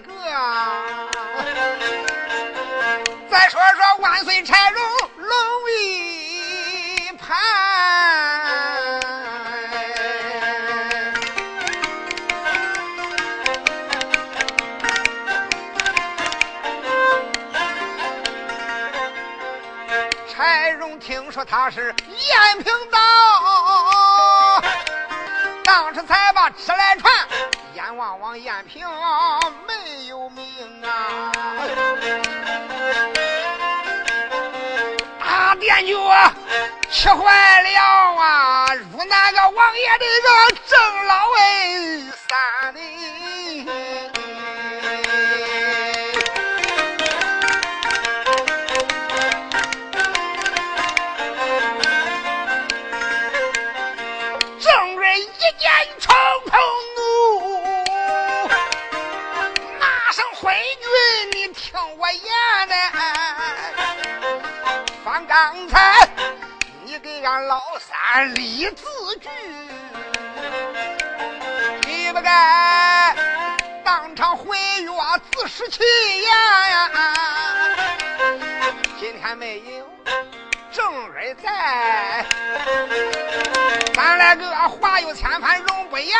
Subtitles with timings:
[0.00, 0.12] 哥？
[3.30, 4.82] 再说说万岁柴荣
[5.16, 5.36] 龙
[5.80, 7.36] 一盘。
[20.28, 22.98] 柴荣听说他是延平道，
[25.64, 27.12] 当时才把吃来传，
[27.74, 28.88] 阎王往延平
[35.78, 35.94] 大殿就
[36.90, 37.68] 气坏了
[38.18, 38.74] 啊！
[38.74, 40.28] 如那个王爷的个
[40.66, 41.40] 郑老哎
[42.26, 44.17] 三的。
[68.34, 68.84] 立字
[69.20, 69.28] 据，
[71.86, 73.14] 你不该
[73.84, 74.90] 当场毁约
[75.30, 75.82] 自食其
[76.22, 76.30] 言。
[78.98, 79.86] 今天没有
[80.72, 82.24] 正儿在，
[83.94, 86.16] 咱来个话有千番容不言。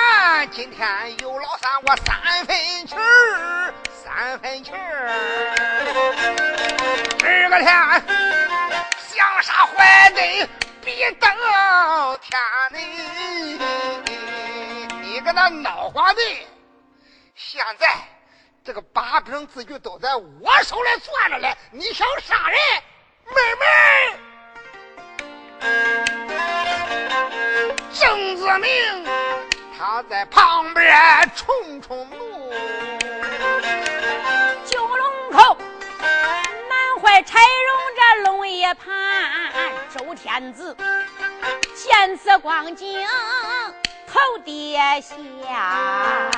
[0.53, 0.87] 今天
[1.21, 2.15] 有老三我三
[2.47, 5.11] 分气儿，三分气儿。
[7.19, 7.75] 这个天。
[9.11, 10.49] 想杀坏人
[10.91, 12.41] 一到天
[12.73, 12.79] 呢！
[15.03, 16.21] 你跟他闹话的，
[17.35, 17.89] 现在
[18.65, 21.57] 这个八整字据都在我手里攥着嘞！
[21.71, 22.59] 你想杀人，
[23.27, 23.67] 妹妹？
[27.93, 29.05] 郑子明
[29.77, 32.53] 他在旁边冲冲怒，
[34.65, 35.57] 九龙口
[36.69, 37.98] 难坏柴荣。
[38.25, 39.53] 龙一盘，
[39.97, 40.77] 周天子
[41.75, 43.07] 见此光景，
[44.07, 46.31] 头低下，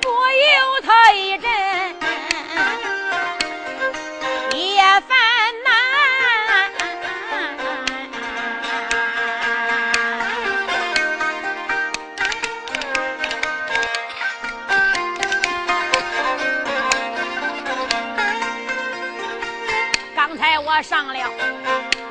[0.00, 1.50] 不由他一阵
[20.82, 21.30] 上了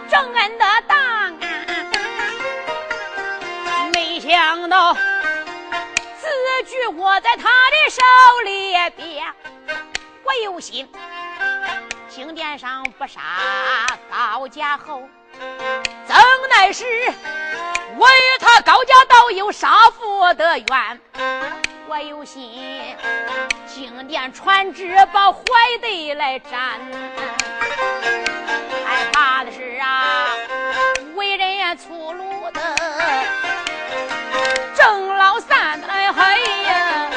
[0.09, 1.33] 正恩的当，
[3.93, 4.99] 没想到字
[6.65, 8.01] 据握在他的手
[8.43, 9.25] 里边，
[10.23, 10.89] 我有心
[12.09, 13.21] 金殿上不杀
[14.09, 15.01] 高家后，
[16.05, 16.15] 怎
[16.49, 16.85] 奈是
[17.95, 21.01] 我与他高家倒有杀父的冤，
[21.89, 22.51] 我有心
[23.65, 25.41] 金殿传旨把坏
[25.81, 26.81] 的来斩。
[28.85, 30.27] 害怕的是啊，
[31.15, 32.75] 为人粗鲁的
[34.75, 36.03] 郑老三的哎
[36.67, 37.09] 呀，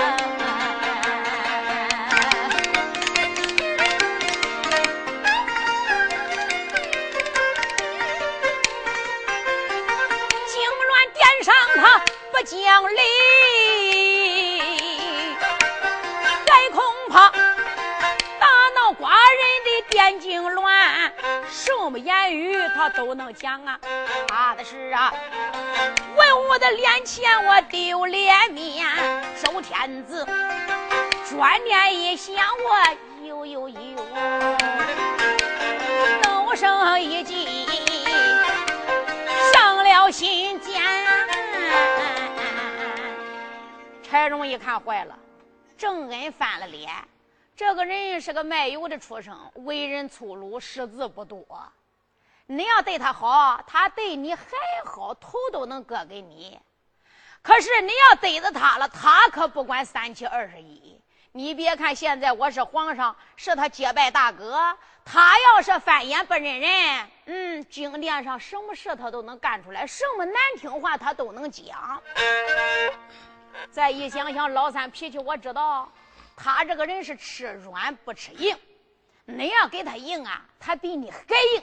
[10.46, 11.98] 惊乱殿上他
[12.30, 13.19] 不讲理。
[21.82, 23.80] 什么言语他都能讲啊！
[24.28, 25.12] 怕的是啊，
[26.14, 28.86] 文武的脸前我丢脸面。
[29.42, 30.24] 周天子
[31.28, 33.80] 转念一想，我呦呦呦，
[36.22, 37.66] 怒声一急，
[39.52, 40.80] 上了心间。
[44.08, 45.18] 柴荣一看坏了，
[45.76, 46.88] 郑恩翻了脸。
[47.60, 51.44] 这个人是个卖油的出身，为人粗鲁，识字不多。
[52.46, 54.42] 你要对他好，他对你还
[54.82, 56.58] 好，头都能割给你。
[57.42, 60.98] 可是你要逮着他了，他可不管三七二十一。
[61.32, 64.74] 你别看现在我是皇上，是他结拜大哥，
[65.04, 72.02] 他要是翻眼不认人，嗯，经殿上什么事他都能干出来，什么难听话他都能讲。
[73.70, 75.86] 再一想想，老三脾气我知道。
[76.42, 78.56] 他这个人是吃软不吃硬，
[79.26, 81.18] 你要给他硬啊，他比你还
[81.54, 81.62] 硬。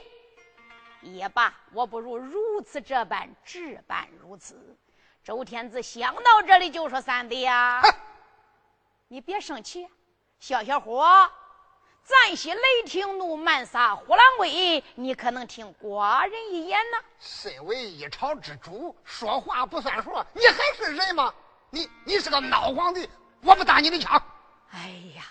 [1.00, 4.76] 也罢，我不如如此这般这般如此。
[5.24, 7.82] 周天子想到这里就说：“三弟呀，
[9.08, 9.88] 你别生气，
[10.38, 11.28] 小小伙，
[12.04, 16.98] 暂息雷霆怒，慢撒虎狼威，你可能听寡人一言呢。
[17.18, 21.34] 身为一朝之主，说话不算数，你还是人吗？
[21.70, 23.08] 你你是个孬皇帝，
[23.42, 24.22] 我不搭你的腔。
[24.70, 25.24] 哎呀，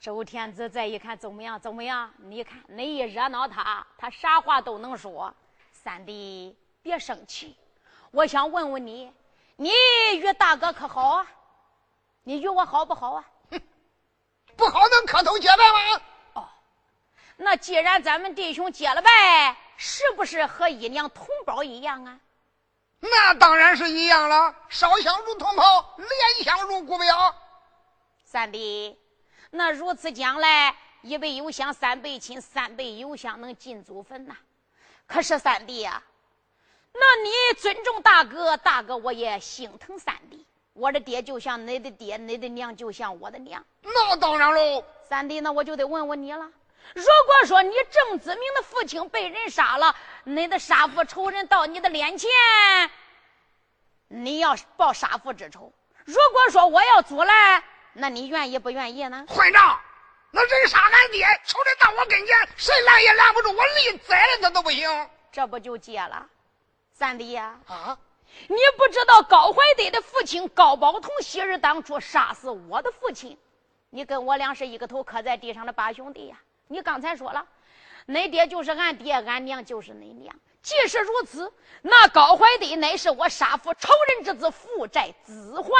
[0.00, 1.60] 周天子再一看怎么样？
[1.60, 2.12] 怎么样？
[2.18, 5.34] 你看你一惹恼他，他啥话都能说。
[5.72, 7.56] 三弟别生气，
[8.10, 9.12] 我想问问你，
[9.56, 9.70] 你
[10.16, 11.26] 与大哥可好啊？
[12.22, 13.24] 你与我好不好啊？
[14.56, 16.02] 不好能磕头结拜吗？
[16.32, 16.48] 哦，
[17.36, 22.18] 那既然咱们弟兄结了拜，是不是和姨娘同胞一样啊？
[23.00, 27.36] 那当然是一样了，烧香如同袍，怜香如故表。
[28.34, 28.98] 三弟，
[29.52, 34.36] 那如此将来，一辈有香，三辈亲，三辈有香能进祖坟呐。
[35.06, 36.02] 可是三弟呀，
[36.92, 40.44] 那你尊重大哥，大哥我也心疼三弟。
[40.72, 43.64] 我的爹就像你的爹，你的娘就像我的娘。
[43.82, 46.50] 那当然喽，三弟，那我就得问问你了。
[46.92, 49.94] 如果说你郑子明的父亲被人杀了，
[50.24, 52.28] 你的杀父仇人到你的脸前，
[54.08, 55.72] 你要报杀父之仇。
[56.04, 57.62] 如果说我要阻拦，
[57.94, 59.24] 那你愿意不愿意呢？
[59.28, 59.80] 混账！
[60.30, 65.08] 那人杀俺爹，仇人到我跟前，谁拦也拦不住，我立宰了他都不行。
[65.30, 66.26] 这不就结了？
[66.92, 67.56] 三弟呀！
[67.68, 67.96] 啊！
[68.48, 73.38] 你不知道高怀德的父亲高宝同昔日当初杀死我的父亲，
[73.90, 76.36] 你跟我俩是一个头磕在地上的八兄弟呀！
[76.66, 77.46] 你刚才说了，
[78.08, 80.34] 恁爹就是俺爹，俺娘就是恁娘。
[80.62, 81.52] 即使如此，
[81.82, 85.70] 那高怀德乃是我杀父仇人之子，父债子还。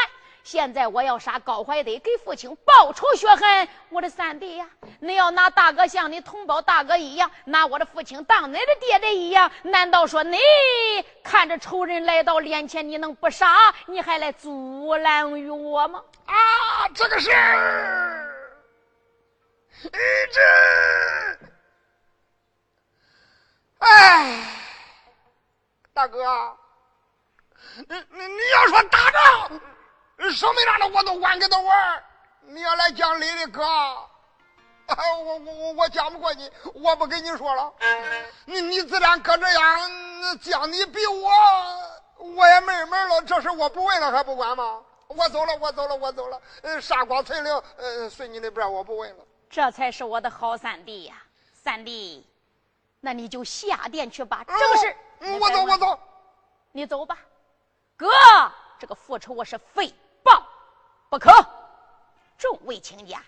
[0.45, 3.69] 现在我要杀高怀德，给父亲报仇雪恨。
[3.89, 4.69] 我的三弟呀，
[5.01, 10.37] 你要拿大哥像你同胞大哥一样，拿我的父亲当你的爹爹一样，难道说你
[11.23, 13.75] 看着仇人来到脸前，你能不杀？
[13.87, 16.05] 你还来阻拦于我吗？
[16.27, 17.31] 啊，这个是，
[19.81, 20.43] 这，
[23.79, 24.45] 哎，
[25.95, 26.19] 大哥，
[27.77, 29.61] 你你你要说打仗。
[30.31, 32.05] 什么样的我都玩给他玩
[32.43, 33.63] 你要来讲理的哥，
[34.87, 37.73] 我我我我讲不过你，我不跟你说了。
[38.45, 41.31] 你你自然搁这样讲，你比我
[42.19, 43.23] 我也没门了。
[43.23, 44.83] 这事我不问了还不管吗？
[45.09, 46.41] 我走了，我走了，我走了。
[46.63, 49.25] 呃，杀光存了，呃，随你的便，我不问了。
[49.49, 51.15] 这才是我的好三弟呀，
[51.53, 52.27] 三弟，
[53.01, 54.45] 那你就下殿去吧。
[54.45, 54.97] 正事，
[55.41, 55.99] 我走，我走，
[56.73, 57.17] 你走吧，
[57.97, 58.09] 哥，
[58.79, 59.95] 这个复仇我是非。
[60.25, 60.45] 报
[61.09, 61.31] 不可！
[62.37, 63.23] 众位卿家，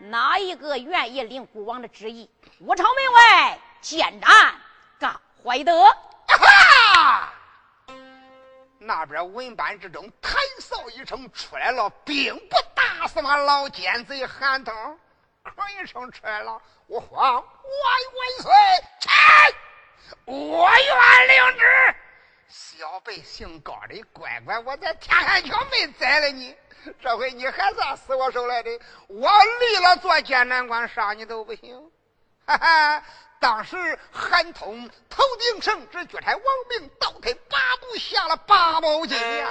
[0.00, 2.28] 哪一个愿意领孤王的旨意？
[2.58, 4.60] 武朝门外见斩
[4.98, 5.12] 高
[5.44, 5.84] 怀德。
[5.84, 5.94] 啊
[6.26, 7.32] 哈！
[8.78, 14.74] 那边文班之中弹哨一声出来了，兵部大司马老奸贼韩通，
[15.44, 16.60] 咳一声出来了。
[16.88, 17.44] 我皇万万
[18.40, 18.50] 岁！
[20.24, 21.94] 我愿领旨。
[22.54, 26.54] 小辈姓高的乖乖，我在天汉桥没宰了你，
[27.02, 28.70] 这回你还算死我手来的。
[29.06, 31.90] 我立了做监斩官，杀你都不行。
[32.44, 33.02] 哈哈，
[33.40, 39.48] 当时韩通头顶圣旨，举台王命倒退八步下了八宝金呀，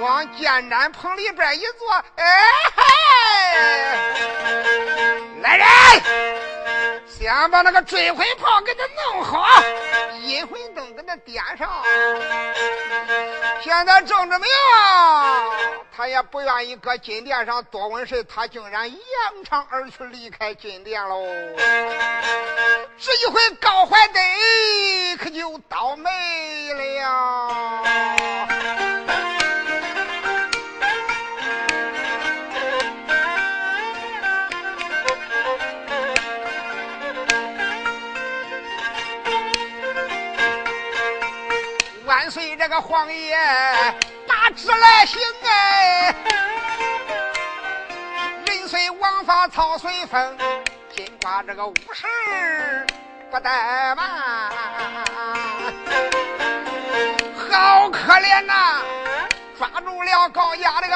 [0.00, 2.24] 往监斩棚里边一坐，哎
[2.74, 2.82] 嘿，
[5.42, 6.51] 来人！
[7.18, 9.46] 先把那个追魂炮给他弄好，
[10.22, 11.68] 阴魂灯给他点上。
[13.62, 14.48] 现在郑志明
[15.94, 21.22] 他也不愿意搁金殿上多问事，他竟然扬长而去，离开金殿喽。
[22.98, 24.18] 这一回高怀德
[25.18, 26.10] 可就倒霉
[26.72, 27.82] 了。
[28.78, 28.81] 随
[42.62, 43.36] 这个皇爷
[44.28, 46.14] 打旨来行哎，
[48.46, 50.38] 人随王法草随风，
[50.94, 52.86] 金瓜这个武士
[53.32, 54.52] 不怠慢，
[57.50, 58.80] 好可怜呐！
[59.58, 60.94] 抓住了高家这个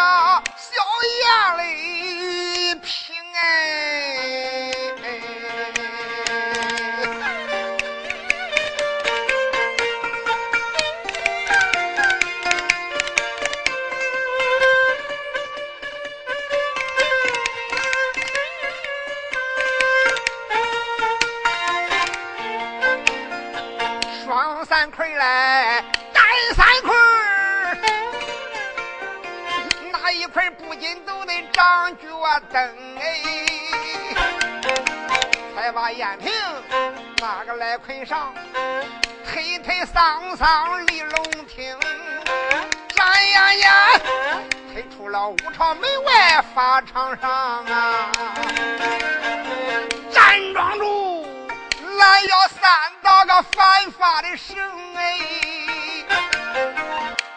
[0.56, 0.80] 小
[1.24, 4.85] 衙嘞，平哎。
[25.26, 26.22] 三块来担
[26.54, 26.94] 三块
[29.90, 32.06] 哪一块不仅都得张脚
[32.52, 32.62] 蹬
[33.00, 33.02] 哎？
[35.56, 36.30] 才把燕平
[37.18, 38.32] 那个来捆上，
[39.28, 41.76] 推推搡搡立龙厅，
[42.94, 43.68] 转眼眼
[44.72, 48.12] 推出了五朝门外法场上啊！
[50.12, 50.75] 站桩，
[52.06, 52.62] 拦要三
[53.02, 54.56] 道个犯法的绳
[54.94, 55.18] 哎，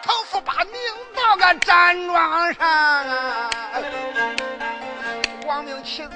[0.00, 0.74] 头夫把命
[1.16, 3.50] 到个站庄上啊！
[5.44, 6.14] 王明妻子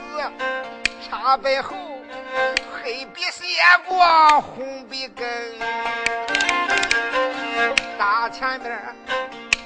[1.04, 1.76] 插背后，
[2.80, 3.44] 黑笔写
[3.88, 5.26] 过红笔根，
[7.98, 8.80] 大前边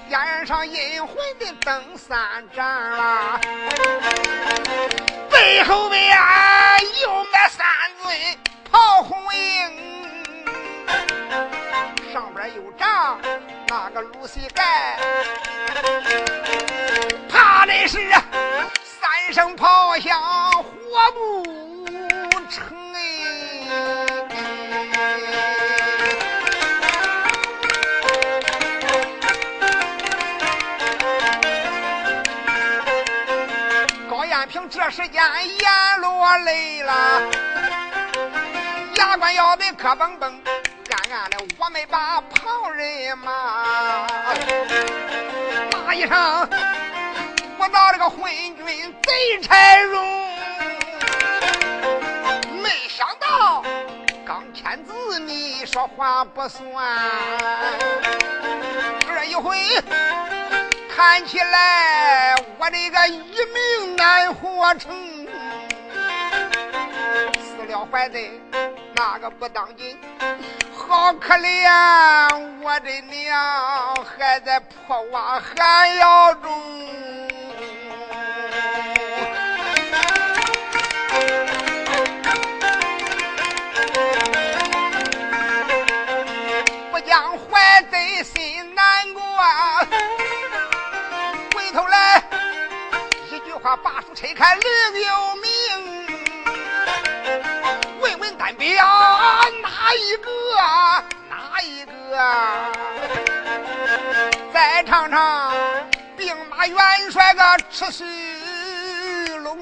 [0.08, 2.18] 点上阴魂的灯三
[2.56, 3.38] 盏啦，
[5.30, 6.08] 背后边
[7.02, 7.66] 又买三
[8.02, 8.16] 尊
[8.70, 9.70] 炮红缨，
[12.12, 13.18] 上边又长
[13.68, 14.98] 那个露西盖，
[17.28, 17.98] 怕的是。
[19.00, 20.20] 三声炮响，
[20.62, 20.70] 火
[21.12, 22.98] 不成哎！
[34.10, 37.22] 高延平这时间眼落泪了，
[39.28, 40.24] 牙关咬得磕嘣嘣，
[40.90, 44.06] 暗暗的我没把旁人骂，
[45.84, 46.48] 骂一声。
[47.58, 50.02] 我到这个昏君贼差荣，
[52.62, 53.62] 没想到
[54.26, 56.98] 刚签字你说话不算，
[59.06, 59.58] 这一回
[60.96, 65.26] 看起来我这个一命难活成，
[67.34, 68.40] 死了坏贼
[68.98, 69.96] 那个不当紧，
[70.76, 71.70] 好可怜
[72.60, 76.50] 我的娘还在破瓦寒窑中。
[86.90, 89.22] 不将怀贼心难过，
[91.54, 92.20] 回头来
[93.30, 95.47] 一句话把书拆开另有名。
[98.38, 98.66] 问问单表
[99.62, 100.30] 哪一个？
[101.28, 101.92] 哪一个？
[104.52, 105.52] 再唱唱
[106.16, 106.78] 兵马元
[107.10, 108.04] 帅个赤须
[109.38, 109.58] 龙。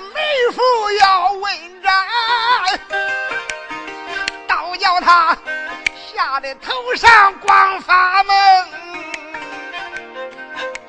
[0.00, 0.20] 妹
[0.52, 0.62] 夫
[1.00, 1.92] 要问斩，
[4.46, 5.36] 倒叫他
[6.20, 8.36] 吓得头上光发蒙。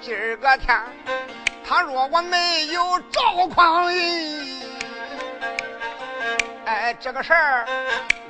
[0.01, 0.77] 今儿个天，
[1.65, 4.61] 他若我没有赵匡胤，
[6.65, 7.65] 哎，这个事儿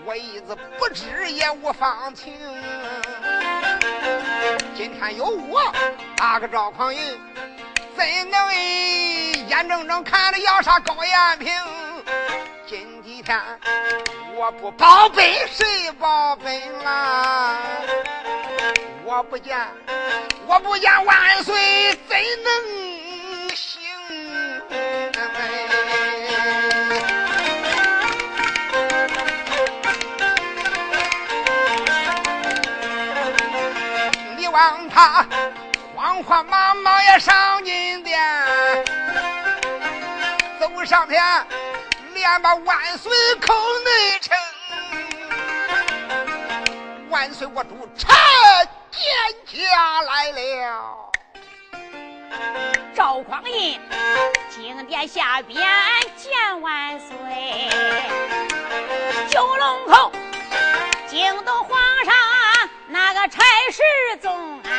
[0.06, 2.38] 我一直不知也无方情。
[4.76, 5.60] 今天有我
[6.20, 7.20] 那个赵匡胤，
[7.98, 8.54] 怎能？
[9.48, 11.52] 眼睁睁看着要杀高延平，
[12.68, 13.42] 今几天
[14.42, 17.60] 我不保本，谁保本啦？
[19.06, 19.56] 我不见，
[20.48, 23.80] 我不见万岁，怎能行？
[34.38, 35.24] 你望他
[35.96, 38.20] 慌慌忙忙也上金殿。
[40.60, 41.22] 走上天，
[42.22, 43.12] 连把万岁
[43.42, 43.52] 口
[43.84, 44.38] 内称。
[47.10, 48.16] 万岁，我主臣
[48.92, 49.02] 见
[49.48, 51.12] 驾来了。
[52.94, 53.82] 赵匡胤，
[54.52, 55.60] 金殿下边
[56.16, 57.16] 见万岁。
[59.28, 60.12] 九龙口，
[61.08, 62.14] 惊动皇上
[62.88, 63.82] 那个差事
[64.22, 64.62] 宗。
[64.62, 64.70] 仔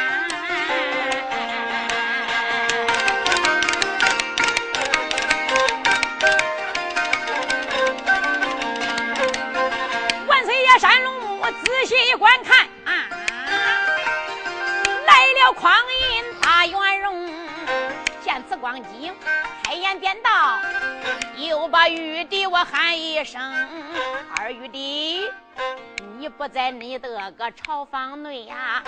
[11.82, 13.08] 仔细观看啊，
[15.04, 17.28] 来了匡胤大元荣，
[18.24, 19.12] 见此光景，
[19.64, 20.60] 开眼便道，
[21.36, 23.42] 又把玉帝我喊一声，
[24.36, 25.28] 二玉帝，
[26.18, 28.84] 你不在你的个朝房内呀？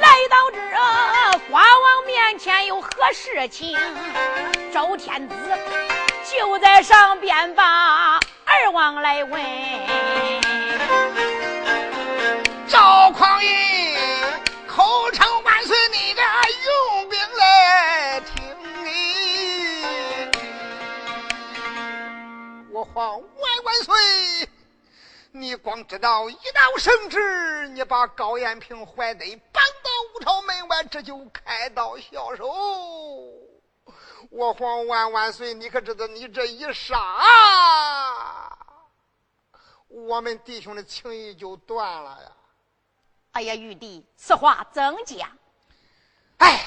[0.00, 3.78] 来到这瓜王面前有何事情？
[4.72, 5.36] 周天子
[6.32, 9.40] 就在上边把二王来问。
[12.66, 13.96] 赵匡胤
[14.66, 16.22] 口称万岁，你个
[16.64, 18.42] 用兵来听
[18.84, 18.88] 你。
[22.72, 23.94] 我皇万万岁，
[25.30, 32.46] 你光知道一道圣旨，你把高延平怀得绑到五朝门外，这就开刀销售。
[34.30, 35.54] 我皇万万岁！
[35.54, 36.98] 你可知道，你这一杀，
[39.86, 42.32] 我们弟兄的情谊就断了呀！
[43.34, 45.28] 哎呀，玉帝，此话怎讲？
[46.38, 46.64] 哎，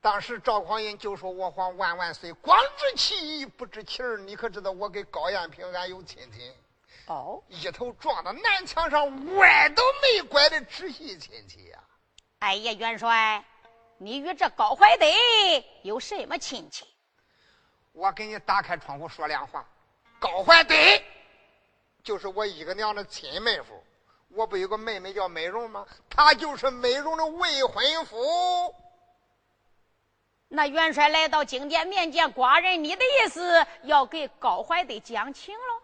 [0.00, 4.18] 当时赵匡胤就说：“我皇万万岁，光知其一，不知其二。
[4.18, 6.52] 你可知道，我跟高延平俺有亲戚。”
[7.06, 11.78] 哦，一头撞到南墙上，歪都没拐的直系亲戚呀！
[12.38, 13.44] 哎呀，元帅，
[13.98, 15.06] 你与这高怀德
[15.82, 16.86] 有什么亲戚？
[17.90, 19.68] 我给你打开窗户说亮话，
[20.20, 20.74] 高怀德
[22.04, 23.79] 就是我一个娘的亲妹夫。
[24.30, 25.86] 我不有个妹妹叫美容吗？
[26.08, 28.74] 她就是美容的未婚夫。
[30.48, 35.82] 那元帅来到景殿面见寡人，你的意思要给高怀德讲情喽？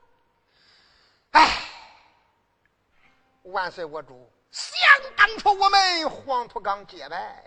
[1.32, 1.68] 哎，
[3.42, 4.72] 万岁我主，想
[5.16, 7.42] 当初我们黄土岗结拜呀，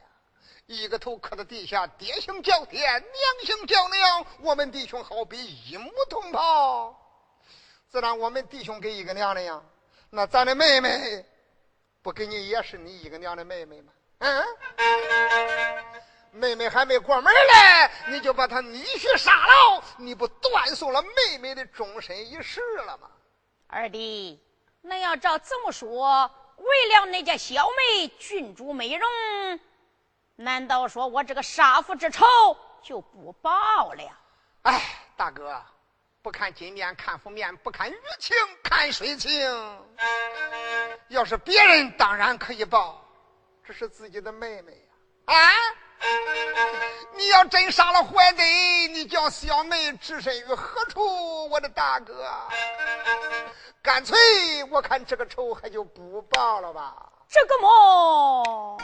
[0.67, 5.37] 一个头磕在地下，爹姓叫爹，娘姓叫娘，我们弟兄好比
[5.69, 6.95] 一母同胞，
[7.89, 9.61] 自然我们弟兄给一个娘的呀。
[10.11, 11.23] 那咱的妹妹，
[12.01, 13.93] 不跟你也是你一个娘的妹妹吗？
[14.19, 14.43] 嗯，
[16.31, 23.07] 妹妹还没过门嘞，你就把她女婿杀了，你不断送了妹妹的终身一世了吗？
[23.67, 24.43] 二弟，
[24.81, 29.07] 那要照这么说，为了那家小妹郡主美容，
[30.35, 32.25] 难道说我这个杀父之仇
[32.81, 34.03] 就不报了？
[34.63, 34.81] 哎，
[35.15, 35.63] 大哥。
[36.29, 39.31] 不看金面看福面，不看雨情看水情。
[41.07, 43.03] 要是别人，当然可以报，
[43.65, 44.71] 这是自己的妹妹
[45.25, 45.33] 呀！
[45.33, 45.51] 啊，
[47.15, 48.43] 你要真杀了坏的，
[48.89, 51.49] 你叫小妹置身于何处？
[51.49, 52.31] 我的大哥，
[53.81, 54.15] 干脆
[54.65, 57.11] 我看这个仇还就不报了吧。
[57.27, 58.77] 这个么？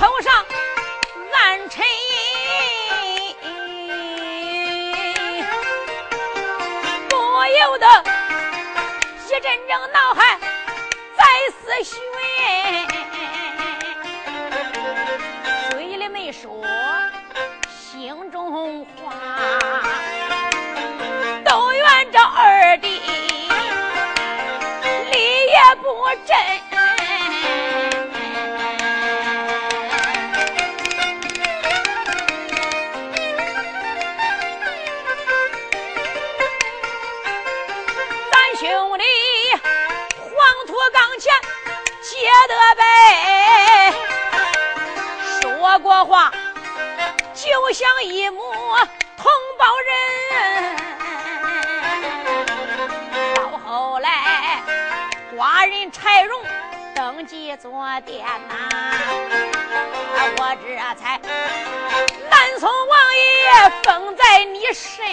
[0.00, 0.32] 头上
[1.34, 1.84] 暗沉，
[7.10, 7.86] 不由得
[9.26, 10.40] 一阵阵脑海
[11.18, 11.22] 在
[11.60, 11.96] 思绪，
[47.70, 48.42] 就像一母
[49.16, 50.76] 同胞人。
[53.36, 54.60] 到后来，
[55.36, 56.42] 寡人柴荣
[56.96, 58.58] 登基坐殿呐，
[60.36, 60.66] 我这
[61.00, 61.20] 才
[62.28, 65.06] 南宋王爷封在你身。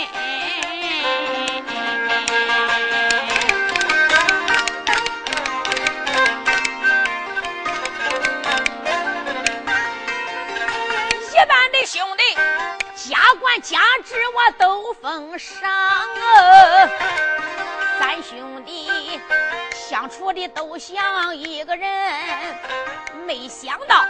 [15.38, 15.69] 都奉上。
[18.00, 19.21] 三兄弟
[19.71, 21.89] 相处的都像一个人，
[23.26, 24.04] 没想到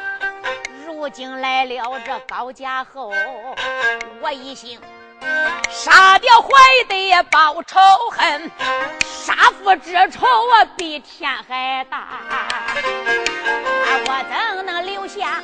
[0.86, 3.12] 如今来了这高家后，
[4.22, 4.80] 我一心
[5.70, 6.50] 杀掉怀
[6.88, 7.80] 德报仇
[8.12, 8.50] 恨，
[9.06, 12.22] 杀父之仇啊比天还大，
[14.06, 15.44] 我怎能留下？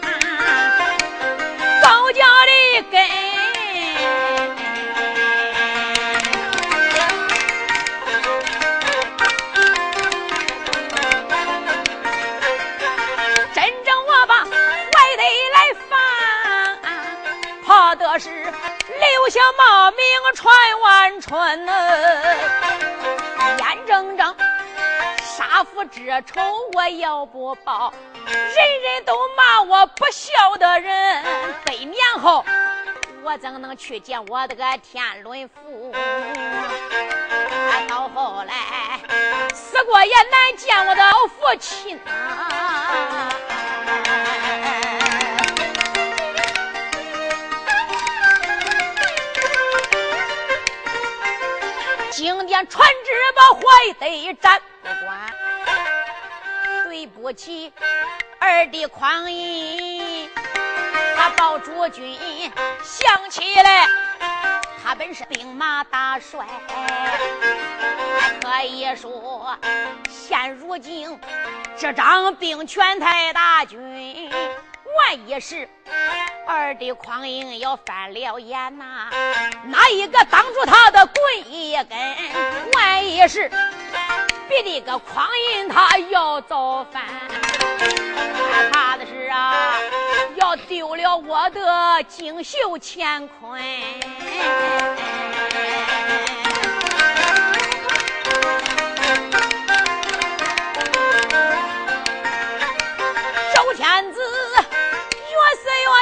[19.33, 19.99] 下骂名
[20.35, 21.65] 传万春。
[23.57, 24.35] 眼睁睁
[25.23, 26.39] 杀父之仇
[26.73, 27.91] 我要不报。
[28.27, 31.23] 人人都骂我不孝的人，
[31.65, 32.45] 百年后
[33.23, 35.91] 我怎能去见我的个天伦父？
[37.89, 38.99] 到后来
[39.51, 43.29] 死过也难见我的老父亲啊！
[52.15, 53.61] 经典传旨把怀
[53.99, 55.33] 德斩，不管。
[56.85, 57.73] 对不起
[58.39, 60.29] 二弟匡胤，
[61.17, 62.15] 他报主君
[62.83, 63.87] 想起来，
[64.83, 66.45] 他本是兵马大帅，
[68.43, 69.57] 可以说
[70.07, 71.19] 现如今
[71.79, 75.67] 这张兵权太大军，万一是
[76.45, 79.07] 二弟匡胤要翻了眼呐，
[79.65, 81.97] 哪一个挡住他的棍一根？
[82.73, 83.49] 万一是。
[84.49, 87.03] 别的个匡胤他要造反，
[88.51, 89.77] 害怕的是啊，
[90.35, 93.61] 要丢了我的锦绣乾坤。
[103.55, 104.19] 周天子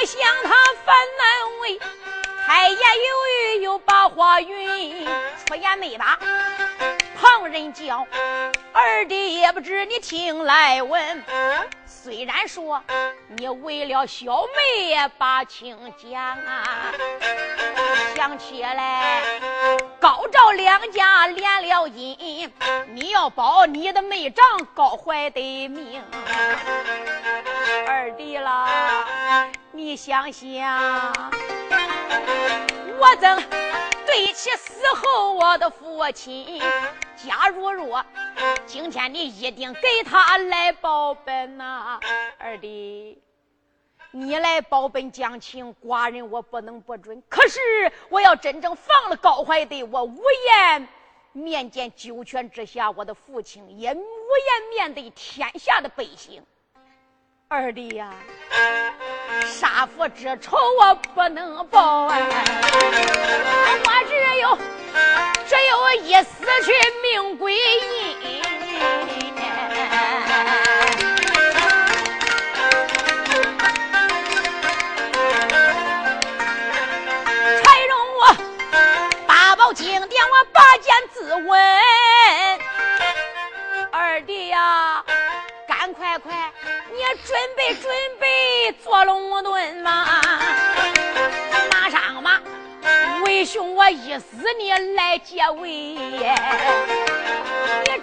[0.06, 0.50] 想，他
[0.84, 1.80] 烦难为，
[2.46, 5.06] 太爷犹豫，又把话云，
[5.48, 6.18] 出言没把。
[7.22, 8.08] 旁人叫
[8.74, 11.24] 二弟也不知你听来闻，
[11.86, 12.82] 虽然说
[13.38, 16.92] 你为了小妹把情讲啊，
[18.16, 19.22] 想起来
[20.00, 22.50] 高赵两家连了姻，
[22.88, 26.04] 你要保你的妹长高怀的命，
[27.88, 31.14] 二弟啦，你想想，
[32.98, 33.44] 我怎
[34.08, 36.60] 对起死后我的父亲？
[37.24, 38.04] 假如若
[38.66, 42.00] 今天你一定给他来报本呐，
[42.40, 43.22] 二弟，
[44.10, 47.22] 你来报本讲情，寡人我不能不准。
[47.30, 47.60] 可是
[48.10, 50.88] 我要真正放了高怀德，我无颜
[51.32, 56.44] 面见九泉之下我的父亲，也无颜面对天下的百姓。
[57.48, 58.12] 二弟呀，
[59.46, 62.18] 杀父之仇我不能报啊，
[63.86, 64.58] 我只有
[65.72, 68.42] 有一死去命归阴。
[77.64, 78.36] 才容我
[79.26, 81.58] 八宝金殿，我拔剑自刎。
[83.92, 85.06] 二弟呀。
[85.68, 86.52] 赶快快，
[86.92, 90.21] 你准备准备做龙盾嘛！
[93.42, 95.68] 为兄我一死你来结位。
[95.72, 96.06] 你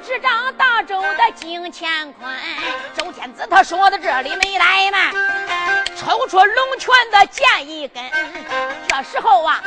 [0.05, 2.37] 执掌大周的金乾坤，
[2.97, 5.13] 周天子他说到这里没来嘛，
[5.95, 8.03] 抽出龙泉的剑一根。
[8.89, 9.63] 这时候啊，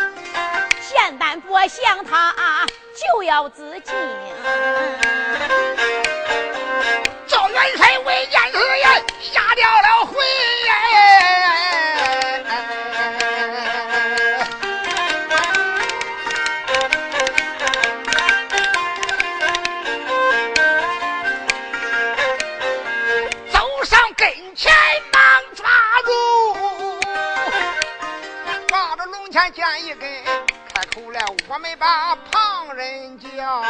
[0.89, 2.35] 简单不想他
[3.15, 3.95] 就要自尽。
[7.27, 9.90] 赵元帅为见此言，吓掉了
[31.53, 33.61] 我没把旁人叫。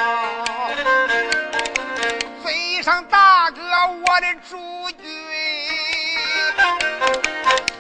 [2.84, 4.58] 上大哥，我的主
[4.92, 5.06] 君，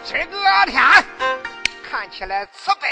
[0.04, 0.38] 今个
[0.68, 0.80] 天
[1.90, 2.90] 看起来此本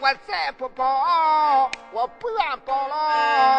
[0.00, 3.58] 我再不保，我不愿保了。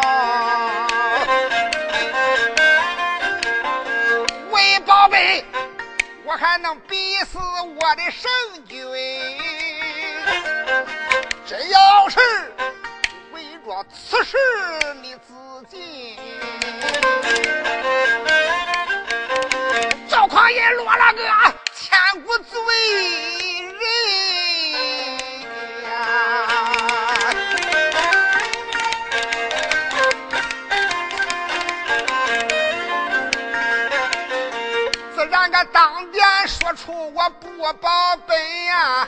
[4.50, 5.42] 为宝贝，
[6.24, 8.30] 我还能逼死我的圣
[8.66, 8.78] 君。
[11.46, 12.20] 真要是
[13.92, 14.36] 此事，
[15.00, 15.32] 你自
[15.68, 16.18] 己。
[20.08, 21.22] 赵匡胤落了个
[21.72, 22.58] 千古罪
[23.62, 23.82] 人
[25.84, 25.88] 呀！
[35.14, 39.06] 自然个当殿说出我不保本呀，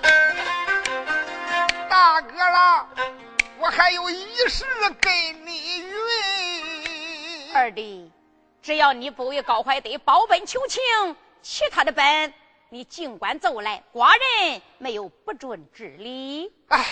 [1.88, 2.86] 大哥了，
[3.62, 4.64] 我还有一事
[5.00, 7.54] 跟你云。
[7.54, 8.10] 二弟。
[8.60, 10.82] 只要你不为高怀德保本求情，
[11.42, 12.34] 其他的本
[12.70, 16.52] 你尽管奏来，寡人没有不准之理。
[16.68, 16.84] 哎，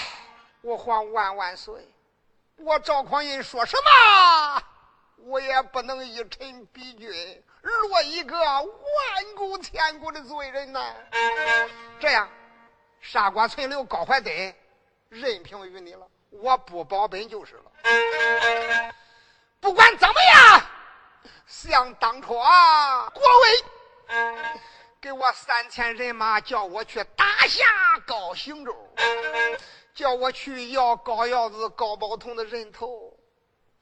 [0.60, 1.74] 我皇万万岁！
[2.56, 4.62] 我赵匡胤说什么，
[5.24, 8.64] 我也不能以臣逼君，落一个万
[9.36, 10.94] 古千古的罪人呐。
[11.98, 12.28] 这样，
[13.00, 14.30] 杀瓜存留高怀德，
[15.08, 18.92] 任凭于你了，我不保本就是了。
[19.60, 20.62] 不管怎么样。
[21.46, 23.64] 想当初啊，国威
[25.00, 27.64] 给我三千人马，叫我去打下
[28.06, 28.72] 高行州，
[29.92, 33.12] 叫我去要高窑子高宝通的人头。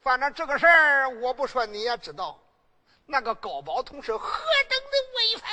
[0.01, 2.39] 反正这个事儿，我不说你也知道。
[3.05, 5.49] 那个高宝通是何等的威风！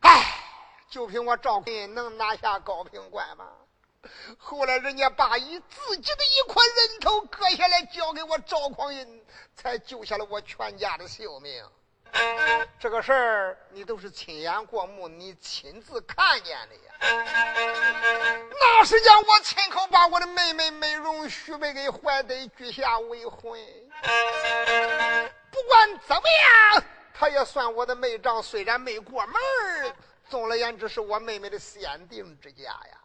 [0.00, 0.44] 哎，
[0.90, 3.46] 就凭我赵坤能拿下高平关吗？
[4.38, 9.22] 后来人家把一自己的一块人头割下来交给我赵匡胤，
[9.54, 11.64] 才救下了我全家的性命。
[12.78, 16.92] 这个事儿你都是亲眼过目，你亲自看见的呀。
[18.50, 23.60] 那是叫我亲口把我的妹妹美容许配给怀德居下为婚。
[25.50, 26.84] 不管怎么样，
[27.14, 29.34] 他也算我的妹丈，虽然没过门
[30.28, 32.99] 总而言之是我妹妹的先定之家呀。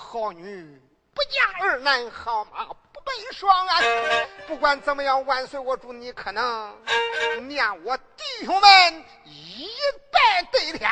[0.00, 0.80] 好女
[1.12, 4.28] 不嫁儿男，好马不奔双鞍。
[4.46, 6.72] 不管怎么样，万岁，我祝你可能
[7.48, 9.68] 念我弟兄们一
[10.12, 10.88] 拜对天，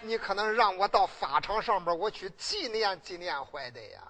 [0.00, 4.02] 你可能让我到法场上边我去纪念纪念怀德呀。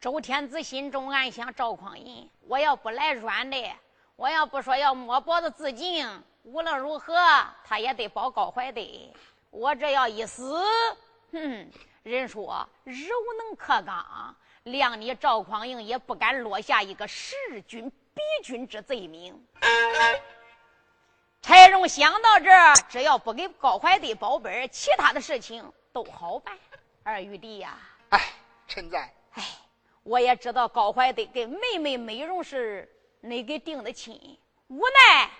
[0.00, 3.56] 周天子心中暗想：赵匡胤，我要不来软的，
[4.16, 6.04] 我要不说要摸脖子自尽，
[6.42, 7.14] 无论如何
[7.64, 8.82] 他也得保高怀德。
[9.50, 10.60] 我这要一死，
[11.30, 11.70] 哼！
[12.02, 12.94] 人说柔
[13.38, 14.34] 能克刚，
[14.64, 19.40] 谅你赵匡胤也不敢落下一个弑君逼君之罪名。
[21.40, 26.58] 柴荣想到这儿，只要不给高怀德保本，其他的事情都好办。
[27.04, 27.78] 二玉帝呀，
[28.10, 28.32] 哎，
[28.66, 29.12] 臣在。
[29.34, 29.44] 哎，
[30.02, 34.38] 我也知道高怀德跟妹妹美容是你给定的亲，
[34.68, 35.30] 无奈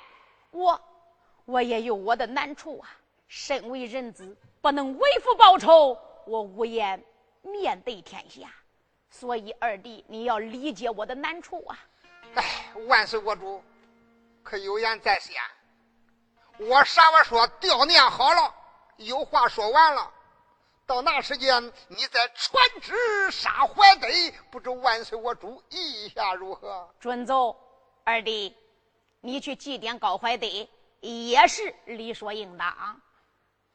[0.53, 0.81] 我
[1.45, 2.89] 我也有我的难处啊。
[3.27, 5.99] 身为人子，不能为父报仇。
[6.27, 7.03] 我无颜
[7.43, 8.49] 面对天下，
[9.11, 11.79] 所以二弟你要理解我的难处啊！
[12.35, 13.63] 哎，万岁国主，
[14.43, 15.35] 可有言在先。
[16.59, 18.55] 我啥话说调念好了，
[18.97, 20.11] 有话说完了。
[20.87, 24.07] 到那时间，你再传旨杀怀德，
[24.51, 26.89] 不知万岁我主意下如何？
[27.01, 27.57] 准奏，
[28.05, 28.57] 二弟，
[29.21, 30.47] 你去祭奠高怀德
[31.01, 33.01] 也是理所应当。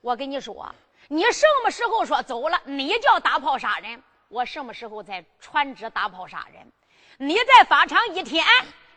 [0.01, 0.73] 我跟你说。
[1.09, 2.59] 你什么时候说走了？
[2.65, 6.69] 你叫打炮杀人，我什么时候再传旨打炮杀人？
[7.17, 8.45] 你在法场一天，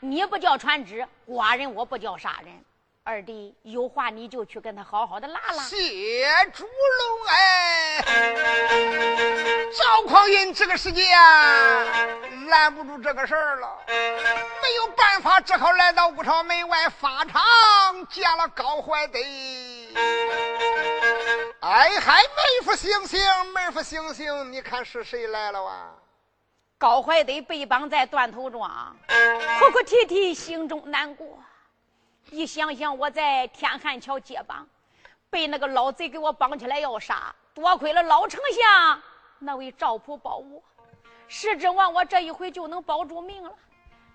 [0.00, 2.64] 你不叫传旨，寡人我不叫杀人。
[3.04, 5.62] 二弟有话你就去跟他好好的拉拉。
[5.62, 8.04] 谢主龙哎，
[9.78, 11.06] 赵匡胤这个时间
[12.48, 17.40] 拦不住这个事儿了，没有办法，只好来到武朝门外法场
[18.08, 19.18] 见了高怀德。
[21.60, 23.20] 哎嗨，妹夫醒醒，
[23.52, 24.50] 妹夫醒醒！
[24.50, 25.90] 你看是谁来了哇？
[26.78, 28.96] 高怀德被绑在断头庄，
[29.58, 31.38] 哭哭啼啼，心中难过。
[32.30, 34.66] 一想想我在天汉桥接绑，
[35.28, 39.02] 被那个老贼给我绑起来要杀，多亏了老丞相
[39.38, 40.62] 那位赵普保我，
[41.28, 43.52] 是指望我这一回就能保住命了。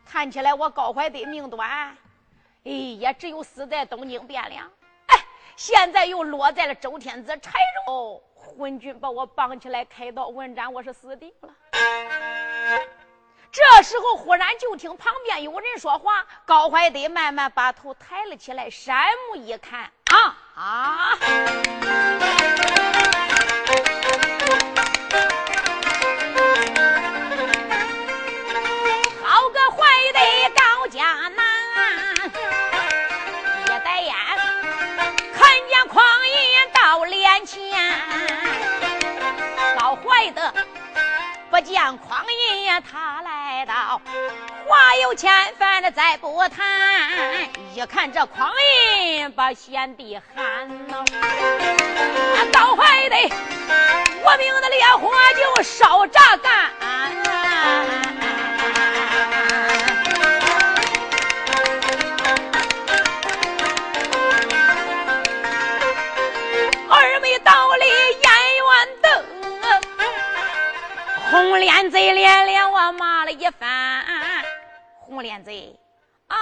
[0.03, 1.95] 看起来我高怀德命短，
[2.63, 4.67] 哎，也只有死在东京汴梁。
[5.55, 7.53] 现在又落在了周天子柴
[7.87, 11.49] 荣昏君把我绑起来开刀问斩，我是死定了。
[13.51, 18.97] 这时候忽然就听旁边有人说话，高怀德慢慢把头抬了起来，山
[19.29, 21.17] 目一看，啊啊！
[40.25, 40.53] 老怀德
[41.51, 44.01] 不见匡胤，他来到，
[44.67, 46.65] 话有千番的再不谈。
[47.75, 48.51] 一看这匡
[49.19, 51.05] 胤把贤弟喊呐，
[52.51, 53.15] 高怀德，
[54.23, 56.71] 我命的烈火就烧着干。
[71.95, 74.05] 贼连连我骂了一番，
[74.99, 75.73] 红脸贼
[76.27, 76.35] 啊！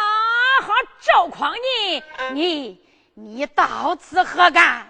[0.63, 2.81] 好赵匡胤，你
[3.13, 4.87] 你到此何干？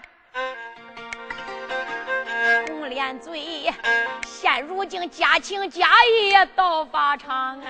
[2.68, 3.74] 红脸贼
[4.26, 7.62] 现如今家情家义到法场，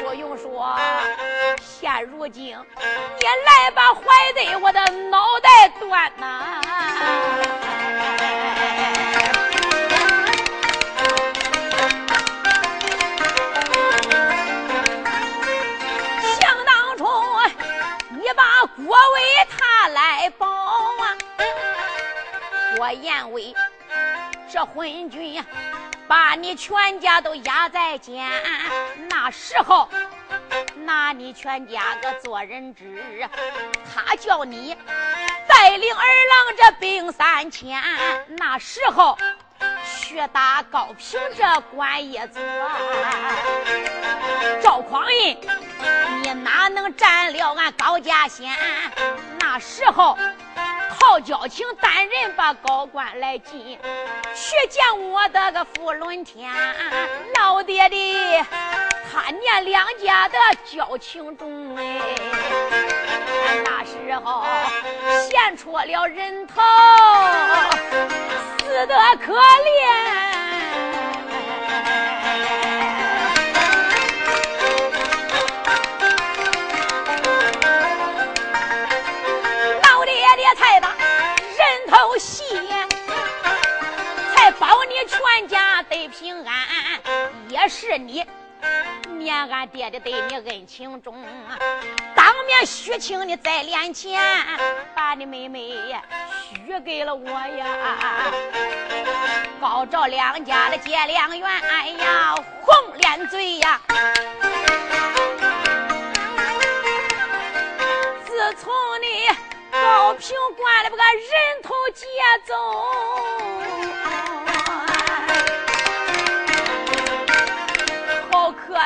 [0.00, 0.76] 不用说，
[1.60, 2.52] 现如今你
[3.46, 4.02] 来把怀
[4.34, 6.60] 德我的脑袋断呐！
[18.86, 21.18] 我为他来保啊！
[22.78, 23.52] 我言为
[24.48, 25.44] 这昏君
[26.06, 28.30] 把你全家都压在监，
[29.08, 29.88] 那时候
[30.76, 33.28] 拿你全家个做人质，
[33.92, 34.76] 他叫你
[35.48, 37.82] 带领儿郎这兵三千，
[38.38, 39.18] 那时候
[39.98, 42.42] 去打高平这官一座。
[44.62, 45.38] 赵匡胤，
[46.22, 48.50] 你哪能占了俺高家先？
[49.40, 50.16] 那时候。
[50.98, 53.78] 靠交情单人把高官来进，
[54.34, 56.50] 去见我的个福伦天
[57.38, 58.44] 老爹的，
[59.12, 62.00] 他念两家的交情重哎，
[63.64, 64.44] 那时候
[65.28, 66.62] 献出了人头，
[68.60, 68.94] 死得
[69.24, 69.38] 可怜。
[79.82, 82.44] 老爹爹才把人头献，
[84.34, 86.52] 才保你全家得平安，
[87.48, 88.24] 也是你。
[89.18, 91.24] 念俺爹的对你恩情重，
[92.14, 94.22] 当面许请你在脸前，
[94.94, 95.74] 把你妹妹
[96.42, 98.30] 许给了我呀，
[99.60, 103.80] 高照两家的结良缘哎呀，红脸嘴呀，
[108.24, 109.26] 自从你
[109.72, 112.06] 高平关的把个人头接
[112.46, 112.54] 走。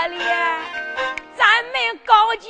[0.00, 0.16] 可怜
[1.36, 2.48] 咱们高家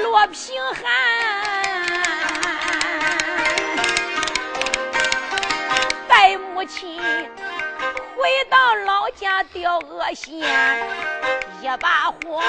[0.00, 0.84] 罗平汉，
[6.06, 7.02] 带母亲
[8.16, 10.38] 回到老家吊个仙，
[11.60, 12.40] 一把火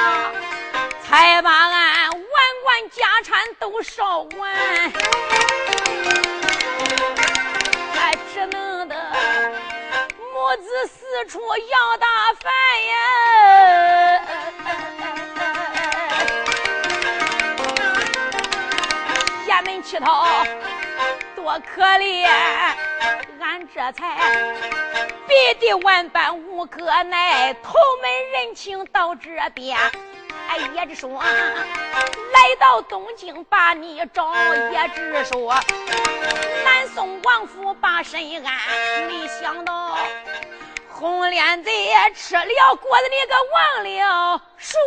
[1.07, 2.21] 才把俺万
[2.63, 4.53] 贯家产都烧完，
[7.97, 8.95] 俺只能的。
[10.39, 12.07] 母子四处要大
[12.39, 12.49] 饭
[12.87, 12.95] 呀，
[19.49, 20.25] 衙门乞讨
[21.35, 22.25] 多可怜，
[23.41, 24.15] 俺这才
[25.27, 29.77] 逼得万般无可奈，投门人情到这边。
[30.47, 34.33] 哎，也只说来到东京把你找，
[34.71, 35.53] 也只说
[36.63, 38.53] 南宋王府把身安。
[39.07, 39.95] 没想到
[40.99, 41.71] 红脸贼
[42.13, 44.77] 吃了果子，你个忘了数，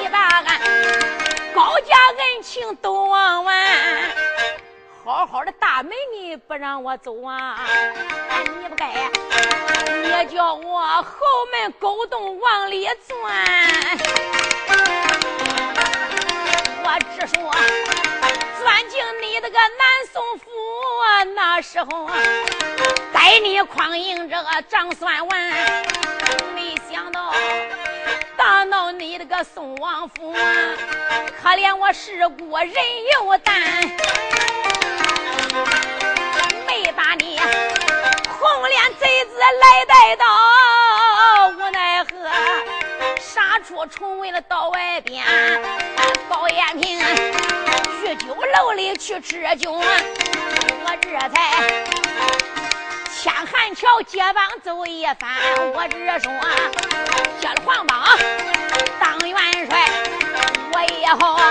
[0.00, 0.60] 你把俺
[1.54, 3.56] 高家恩情都忘完，
[5.04, 7.64] 好好的大门你不让我走啊，
[8.60, 9.08] 你不该。
[10.02, 11.14] 你叫我后
[11.52, 13.32] 门勾洞往里钻，
[16.82, 17.40] 我只说
[18.64, 20.46] 钻进你的个南宋府，
[21.34, 22.14] 那时候啊
[23.12, 25.52] 带你匡迎这个张算完，
[26.54, 27.34] 没想到
[28.38, 32.72] 打到你的个宋王府，可怜我是孤人
[33.12, 33.54] 又单，
[36.66, 37.38] 没把你。
[37.38, 40.24] 红脸贼子来带刀，
[43.34, 45.24] 杀出重围了到外边。
[46.28, 47.00] 高延平
[48.00, 51.84] 去酒楼里去吃酒，我这才
[53.12, 55.32] 牵汉桥结帮走一番。
[55.74, 56.32] 我只说
[57.40, 58.06] 接了黄榜
[59.00, 59.36] 当元
[59.68, 59.84] 帅，
[60.72, 61.50] 我也好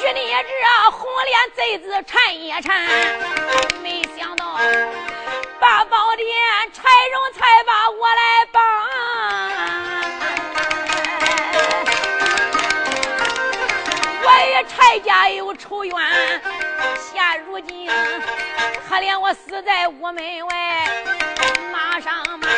[0.00, 2.88] 许你这红脸贼子缠一缠。
[3.82, 4.58] 没想到。
[5.58, 6.26] 八宝殿
[6.72, 6.82] 柴
[7.12, 8.62] 荣才把我来帮，
[15.00, 15.94] 家有仇怨，
[16.98, 17.86] 现如今
[18.88, 20.88] 可怜我死在屋门外，
[21.72, 22.48] 马上马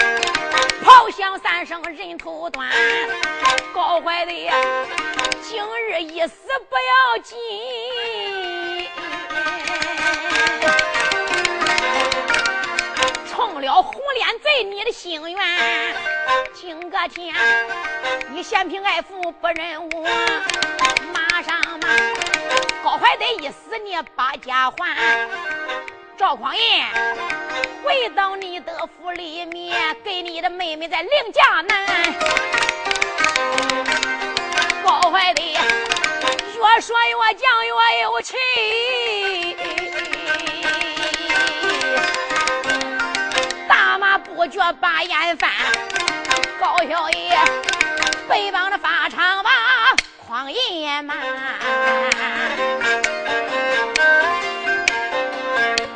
[0.85, 2.69] 炮响三声人头断，
[3.75, 4.33] 高怀的
[5.43, 6.35] 今日一死
[6.69, 7.39] 不要紧。
[13.35, 15.97] 中了红脸贼，你的心愿。
[16.55, 17.35] 今个天，
[18.31, 20.05] 你嫌贫爱富不认我，
[21.13, 21.89] 马上马
[22.83, 24.97] 高怀德一死，你把家还。
[26.17, 26.63] 赵匡胤
[27.85, 31.87] 回到你的府里面，给你的妹妹在领家难。
[34.85, 38.35] 高怀德越说越犟越有气。
[43.69, 45.51] 大骂不觉把眼翻，
[46.59, 47.39] 高小爷
[48.29, 49.51] 背帮着法场吧
[50.29, 51.15] 狂野嘛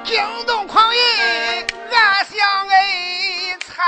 [0.03, 1.03] 惊动狂野
[1.91, 3.85] 俺想哎参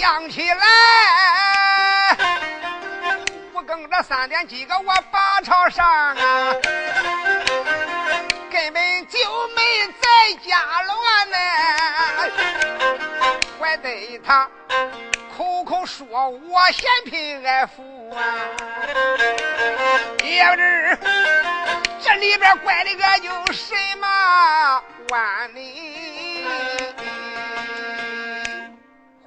[0.00, 0.56] 想起来
[3.52, 6.16] 我更着三点几个我把朝上啊
[9.48, 11.36] 没在家乱呢，
[13.58, 14.50] 还得他
[15.36, 18.24] 口口说我嫌贫爱富啊，
[20.22, 20.98] 也不知
[22.02, 25.60] 这里边怪的个有什么弯呢？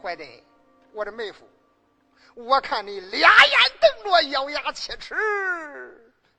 [0.01, 0.24] 坏的，
[0.93, 1.47] 我的妹夫。
[2.36, 5.15] 我看你俩眼瞪着，咬牙切齿，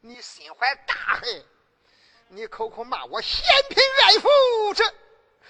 [0.01, 1.45] 你心怀大恨，
[2.31, 4.85] 你口口骂我嫌贫爱富，这、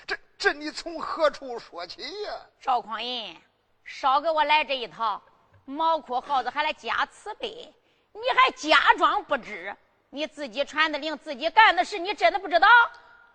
[0.07, 2.41] 这、这你从何处说起呀？
[2.61, 3.37] 赵匡胤，
[3.85, 5.21] 少给我来这一套，
[5.65, 7.75] 毛哭耗子还来假慈悲，
[8.13, 9.77] 你还假装不知，
[10.11, 12.69] 你自己传的令，自己干的事，你真的不知道？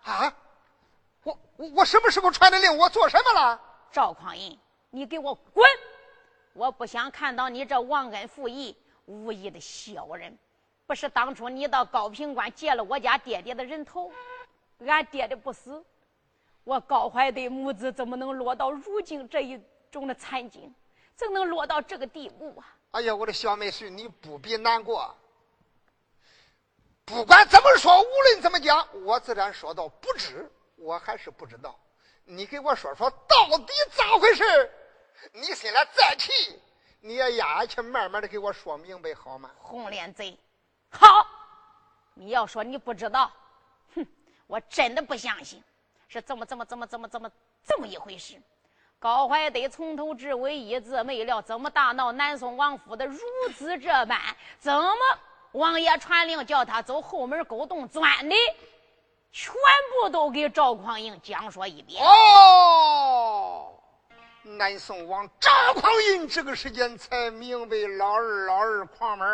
[0.04, 0.34] 啊，
[1.22, 2.74] 我我我什么时候传的令？
[2.78, 3.60] 我做什么了？
[3.92, 4.58] 赵匡胤，
[4.90, 5.68] 你给我滚！
[6.54, 8.74] 我不想看到你这忘恩负义、
[9.04, 10.38] 无义的小人。
[10.86, 14.12] 不是当初你到高平关借了我家爹爹的人头，
[14.86, 15.84] 俺爹的不死，
[16.64, 19.60] 我高怀的母子怎么能落到如今这一
[19.90, 20.74] 种的惨境？
[21.16, 22.76] 怎能落到这个地步啊？
[22.90, 25.14] 哎呀，我的小妹婿，你不必难过。
[27.04, 31.78] 不管怎么说，无论怎么讲，我自然说到不知，我还是不知道。
[32.24, 34.70] 你给我说说，到底咋回事？
[35.32, 36.32] 你心里再气，
[37.00, 39.50] 你也压下去，慢慢的给我说明白好吗？
[39.58, 40.36] 红脸贼，
[40.98, 41.26] 好！
[42.14, 43.30] 你要说你不知道，
[43.94, 44.06] 哼，
[44.46, 45.62] 我真的不相信，
[46.08, 47.30] 是这么、这么、这么、这么、这么
[47.66, 48.40] 这么一回事。
[48.98, 53.18] 高怀德从头至尾一字没了，怎么大闹南宋王府的如
[53.54, 54.18] 此这般？
[54.58, 54.94] 怎么
[55.52, 58.36] 王爷传令叫他走后门沟洞钻的？
[59.32, 59.52] 全
[60.00, 62.00] 部都给赵匡胤讲说一遍。
[62.02, 63.72] 哦。
[64.44, 69.26] 南宋王赵匡胤这个时间才明白老二老二狂门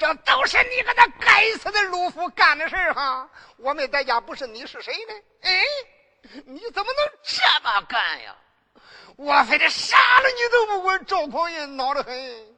[0.00, 3.28] 这都是你个那该死的陆夫干的事哈！
[3.58, 5.14] 我没在家，不是你是谁呢？
[5.42, 5.62] 哎，
[6.46, 8.34] 你怎么能这么干呀？
[9.16, 11.04] 我非得杀了你都不管！
[11.04, 12.56] 赵匡胤恼得很，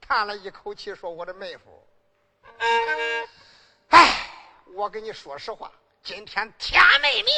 [0.00, 1.84] 叹了一口气说：“我的妹夫，
[3.88, 4.30] 哎，
[4.66, 5.72] 我跟你说实话，
[6.04, 7.34] 今天天没明。”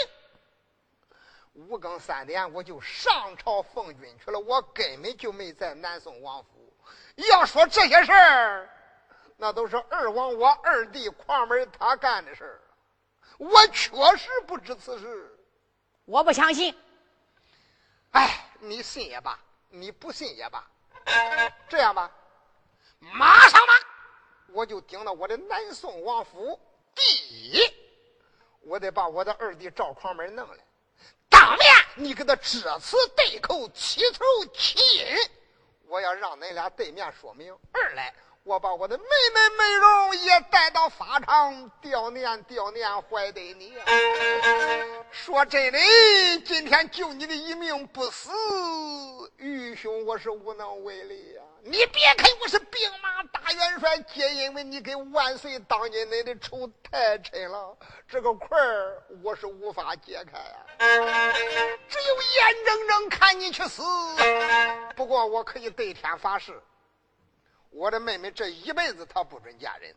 [1.54, 4.38] 五更三点，我就上朝奉军去了。
[4.38, 6.76] 我根本就没在南宋王府。
[7.30, 8.68] 要说这些事儿，
[9.36, 12.60] 那都是二王我二弟狂门他干的事儿。
[13.38, 15.38] 我确实不知此事，
[16.04, 16.76] 我不相信。
[18.12, 20.64] 哎，你信也罢，你不信也罢。
[21.68, 22.10] 这样吧，
[23.00, 23.72] 马上吧，
[24.48, 26.60] 我就顶到我的南宋王府。
[26.94, 27.02] 第
[27.50, 27.60] 一，
[28.60, 30.64] 我得把我的二弟赵狂门弄来。
[31.28, 35.16] 当面，你给他这次对口起头起因，
[35.86, 37.58] 我要让恁俩对面说明。
[37.72, 38.14] 二来，
[38.44, 43.72] 我把我的妹妹美容也带到法场吊念吊念怀德你。
[45.12, 45.78] 说真的，
[46.44, 48.32] 今天救你的一命不死，
[49.36, 51.42] 愚兄我是无能为力呀。
[51.62, 57.76] 你别看我是兵马大元帅，皆因为你跟万岁当今恁的仇太深了，
[58.08, 60.56] 这个块儿我是无法解开呀。
[61.88, 63.84] 只有眼睁睁看你去死。
[64.96, 66.60] 不过我可以对天发誓，
[67.72, 69.94] 我的妹妹这一辈子她不准嫁人。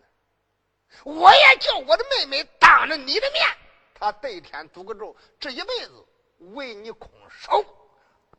[1.03, 3.45] 我也叫我的妹妹当着你的面，
[3.93, 6.05] 她对天赌个咒，这一辈子
[6.53, 7.63] 为你空手。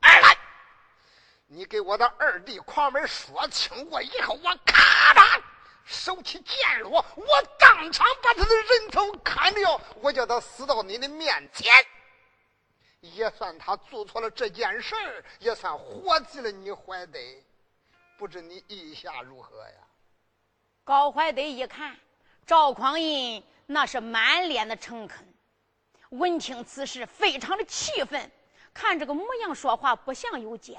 [0.01, 0.37] 二来。
[1.49, 5.41] 你给我的二弟狂门说清过以后，我咔嚓
[5.85, 7.27] 手起剑落，我
[7.57, 11.73] 当场把他的人头砍掉，我叫他死到你的面前，
[13.01, 17.21] 也算他做错了这件事儿，也算活济了你怀德。
[18.17, 19.75] 不知你意下如何呀？
[20.85, 21.97] 高怀德一看
[22.47, 25.27] 赵匡胤那是满脸的诚恳，
[26.11, 28.31] 闻听此事非常的气愤，
[28.73, 30.75] 看这个模样说话不像有假。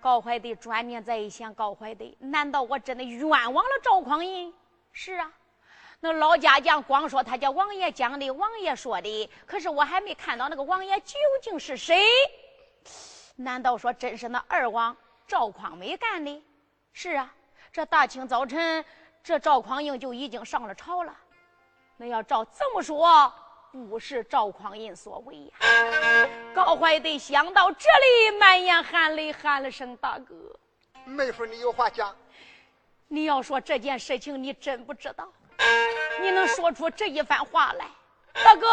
[0.00, 4.52] 高怀德转念再一想，高怀德，难道我真的冤枉了赵匡胤？
[4.92, 5.32] 是啊，
[5.98, 11.98] 那老家将光说他叫王爷讲的，王爷说的，可是我还没看到那个王爷究竟是谁？
[13.36, 14.96] 难道说真是那二王
[15.26, 16.42] 赵匡美干的？
[16.92, 17.34] 是啊，
[17.72, 18.84] 这大清早晨，
[19.22, 21.16] 这赵匡胤就已经上了朝了。
[21.96, 23.32] 那要照这么说。
[23.88, 26.28] 不是赵匡胤所为呀！
[26.54, 27.88] 高怀德想到这
[28.30, 30.34] 里，满眼含泪，喊了声“大哥”。
[31.04, 32.14] 妹夫，你有话讲。
[33.08, 35.28] 你要说这件事情，你真不知道，
[36.20, 37.86] 你能说出这一番话来？
[38.44, 38.68] 大哥，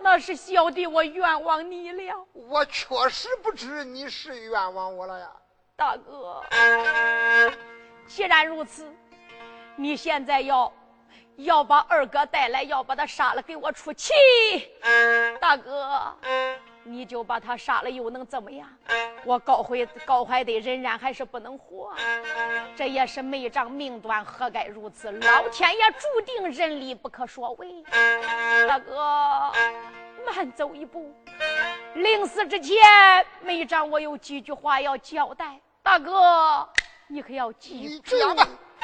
[0.00, 2.26] 那是小弟我冤枉你了。
[2.32, 5.30] 我确实不知你是冤枉我了呀，
[5.76, 6.42] 大哥。
[8.06, 8.86] 既然如此，
[9.76, 10.72] 你现在要
[11.36, 14.12] 要把二哥带来，要把他杀了，给我出气，
[15.40, 16.14] 大哥。
[16.84, 18.68] 你就把他杀了，又能怎么样？
[19.24, 21.94] 我高怀高怀德仍然还是不能活，
[22.74, 25.10] 这也是没长命短，何该如此？
[25.12, 27.84] 老天爷注定人力不可说为。
[28.66, 29.52] 大哥，
[30.26, 31.14] 慢走一步。
[31.94, 32.76] 临死之前，
[33.42, 35.60] 没长我有几句话要交代。
[35.82, 36.68] 大哥，
[37.06, 38.16] 你可要记住。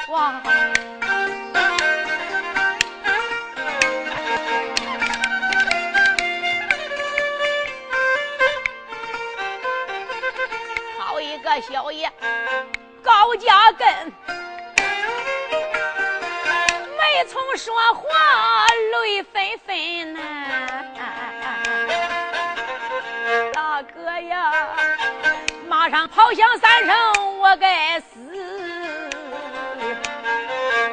[0.09, 0.41] 哇！
[10.97, 12.11] 好一个小爷
[13.01, 13.87] 高家根，
[16.97, 20.19] 没从说话泪纷纷呐。
[25.67, 28.05] 马上跑向三声，我该死。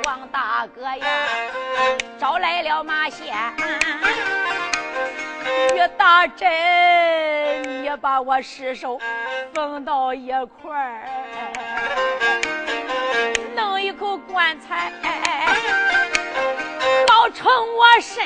[0.04, 1.06] 王大哥呀，
[2.18, 3.34] 招来了马仙。
[5.74, 8.98] 与大阵，你把我尸首
[9.54, 10.30] 封到一
[10.60, 11.08] 块儿，
[13.54, 14.92] 弄一口棺材，
[17.06, 18.24] 包成我身。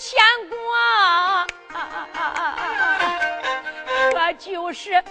[0.00, 1.46] 牵挂，
[4.12, 5.04] 可就是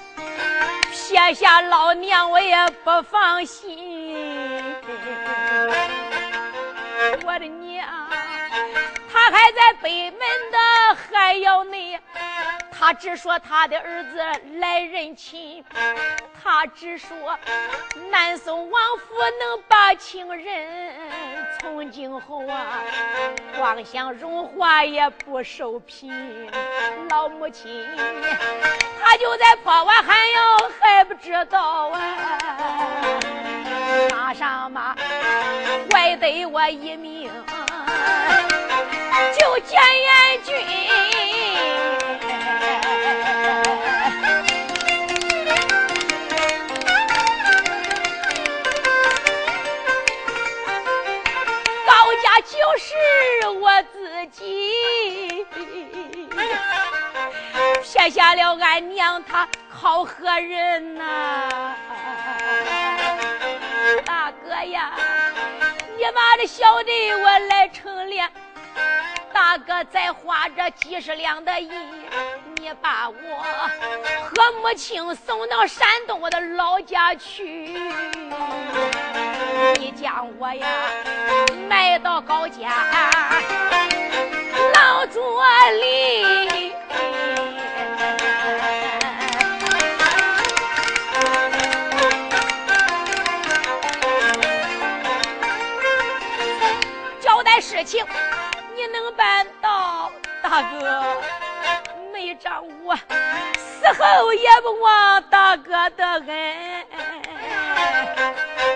[0.92, 4.76] 撇下老娘我也不放心。
[7.24, 7.88] 我的娘，
[9.14, 10.58] 他还在北门的
[11.12, 12.00] 还要内。
[12.72, 14.18] 他只说他的儿子
[14.58, 15.64] 来认亲，
[16.42, 17.38] 他只说
[18.10, 21.29] 南宋王府能把情人，
[21.62, 22.80] 从今后啊，
[23.58, 26.10] 光想荣华也不受贫。
[27.10, 27.86] 老母亲，
[29.02, 32.00] 他就在破瓦寒窑还不知道啊，
[34.12, 34.96] 马上马
[35.90, 37.30] 怪得我一命
[39.38, 40.56] 就见阎君。
[53.52, 55.46] 我自己
[57.84, 61.76] 撇下了俺娘，她靠何人呐？
[64.06, 64.94] 大哥呀，
[65.98, 68.28] 你妈的小弟我来成殓，
[69.50, 71.72] 大哥再花这几十两的银，
[72.58, 77.76] 你把我和母亲送到山东我的老家去。
[79.80, 80.68] 你将我呀
[81.68, 82.70] 埋到高家
[84.76, 85.20] 老竹
[85.82, 86.72] 里，
[97.20, 98.06] 交代事情
[98.80, 100.10] 你能办到，
[100.42, 101.22] 大哥
[102.14, 106.86] 没长我死后也不忘大哥的恩。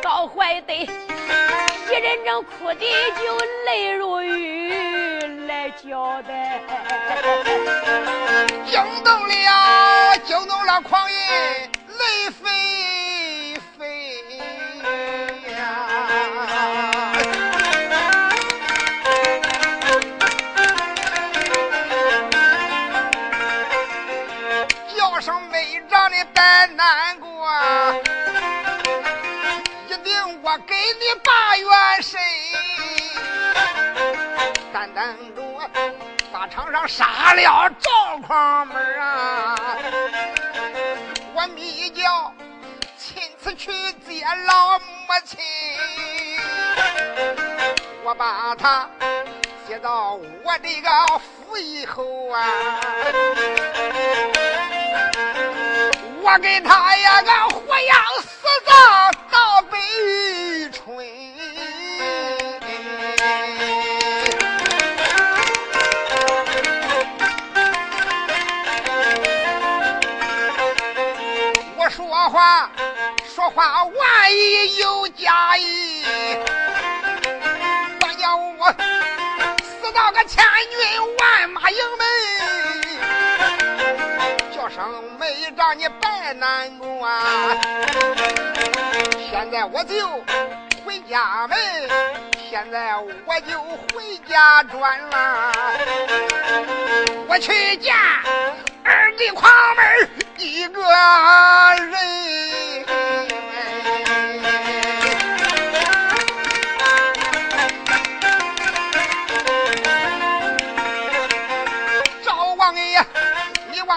[0.02, 6.60] 高怀德一人正哭的就泪如雨来交代，
[8.66, 12.52] 惊动了惊动了狂人泪飞
[29.88, 30.14] 一定。
[30.46, 32.20] 我给你把元神，
[34.74, 35.42] 单单着
[36.34, 39.56] 法场上杀了赵匡门啊！
[41.34, 42.34] 我密教
[42.98, 43.72] 亲自去
[44.06, 44.86] 接老母
[45.24, 45.40] 亲，
[48.04, 48.90] 我把他
[49.66, 52.46] 接到我这个府以后啊，
[56.26, 59.78] 我给他呀个活样死葬到北。
[60.72, 60.96] 春，
[71.76, 72.72] 我说话
[73.36, 76.06] 说话万一有假意，
[78.00, 78.72] 管叫我
[79.62, 82.08] 死到个千军万马营门，
[85.56, 87.58] 让你白难过啊！
[89.30, 89.96] 现在我就
[90.86, 91.58] 回家门，
[92.50, 93.62] 现在我就
[93.94, 95.52] 回家转了，
[97.28, 97.94] 我去见
[98.84, 102.04] 二弟狂门一个人。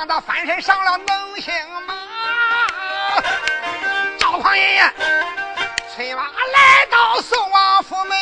[0.08, 0.96] 他翻身上了
[7.16, 8.14] 来到宋王府门，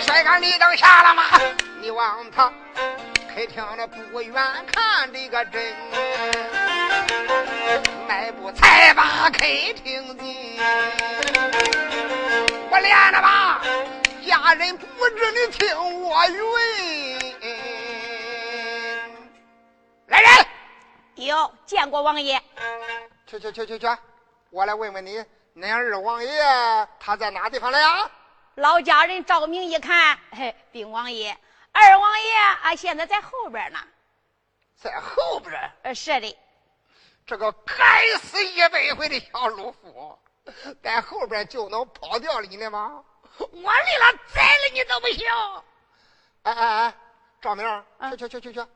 [0.00, 1.22] 帅哥李登下了吗，
[1.80, 2.52] 你望他
[3.28, 4.32] 开厅的不远
[4.72, 5.74] 看这个真，
[8.06, 9.38] 迈步才把客
[9.74, 10.60] 厅进，
[12.70, 13.60] 我练了吧，
[14.24, 16.40] 家人不知你听我云。
[20.06, 20.30] 来人！
[21.26, 22.40] 哟，见过王爷。
[23.26, 23.88] 去去去去去，
[24.50, 25.24] 我来问问你，
[25.56, 26.30] 恁二王爷
[27.00, 28.10] 他在哪地方了呀？
[28.56, 31.34] 老家人赵明一看，嘿，禀王爷，
[31.72, 33.78] 二王爷啊，现在在后边呢。
[34.78, 35.72] 在后边？
[35.82, 36.38] 呃，是的。
[37.26, 40.18] 这个该死一百回的小鲁夫，
[40.82, 43.02] 在后边就能跑掉你了吗？
[43.38, 45.26] 我立了宰了你都不行！
[46.42, 46.94] 哎哎哎，
[47.40, 48.66] 赵明，去去去去去。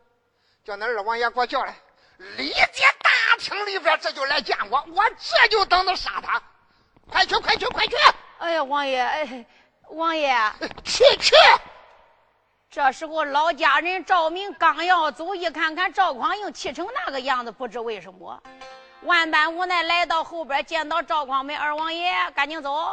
[0.65, 1.75] 叫恁二王爷给我叫来，
[2.17, 6.43] 立即大厅里边这就来见我，我这就等着杀他。
[7.11, 7.97] 快去快去快去！
[8.39, 9.47] 哎呀，王爷，哎，
[9.89, 10.35] 王爷，
[10.85, 11.35] 去去！
[12.71, 18.41] 这时候老家人赵明刚要走，一看看赵匡胤气成那个样子，不知为什么，
[19.03, 22.89] 万般无奈来到后边，见到赵匡胤二王爷，赶紧走。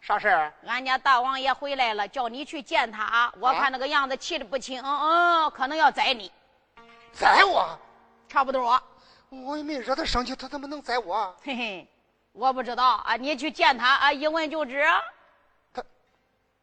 [0.00, 0.52] 啥事儿？
[0.66, 3.32] 俺家大王爷回来了，叫你去见他。
[3.40, 6.30] 我看那个样子气的不轻，嗯，可能要宰你。
[7.12, 7.76] 宰我，
[8.28, 8.80] 差不多。
[9.30, 11.34] 我也没惹他生气，他怎么能宰我？
[11.42, 11.88] 嘿嘿，
[12.32, 13.16] 我不知道啊。
[13.16, 14.84] 你去见他啊，一问就知。
[15.72, 15.82] 他，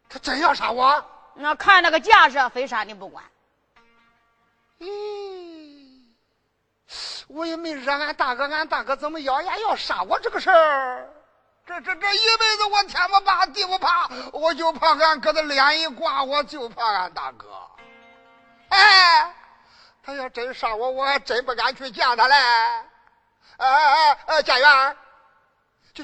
[0.09, 1.05] 他真要杀我？
[1.33, 3.23] 那看那个架势，非杀你不管。
[4.79, 6.15] 嗯，
[7.27, 11.09] 我也没惹俺大哥，俺大哥怎么咬牙要杀我这个事儿？
[11.65, 17.47] 这这这一辈子我天不怕地不怕，我就怕俺哥的脸一挂，我就怕俺大哥。
[18.69, 19.33] 哎。
[20.07, 22.35] 他要真杀我，我还真不敢去见他嘞！
[23.57, 24.97] 哎哎哎，家园，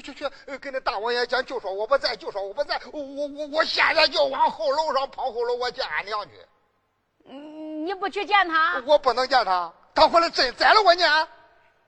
[0.00, 6.30] 去去，跟那大王爷讲，就说我不在，就说我不在，我我我现在就往后楼上跑后楼，我见俺娘去。
[7.26, 8.82] 嗯，你不去见他？
[8.86, 11.28] 我不能见他，他回来真宰了我呢。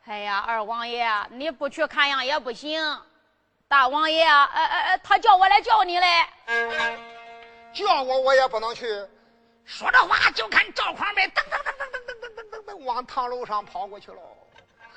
[0.05, 3.01] 哎呀，二王爷，你不去看样也不行。
[3.69, 6.07] 大王爷，哎哎哎，他叫我来叫你嘞。
[7.73, 8.87] 叫我我也不能去。
[9.65, 12.85] 说着话，就看赵匡胤噔噔噔噔噔。
[12.85, 14.19] 往堂楼上跑过去了。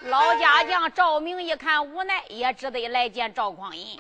[0.02, 4.00] 老家将赵明一看无奈，也只得来见赵匡胤。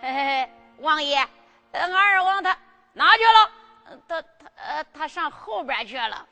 [0.00, 1.16] 嘿嘿嘿，王爷，
[1.72, 2.56] 俺二王他
[2.92, 3.50] 哪去了？
[4.08, 6.26] 他他呃，他上后边去了。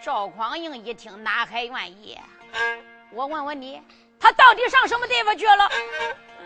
[0.00, 2.18] 赵匡胤一听，哪还愿意？
[3.10, 3.82] 我问问你，
[4.20, 5.68] 他到底上什么地方去了？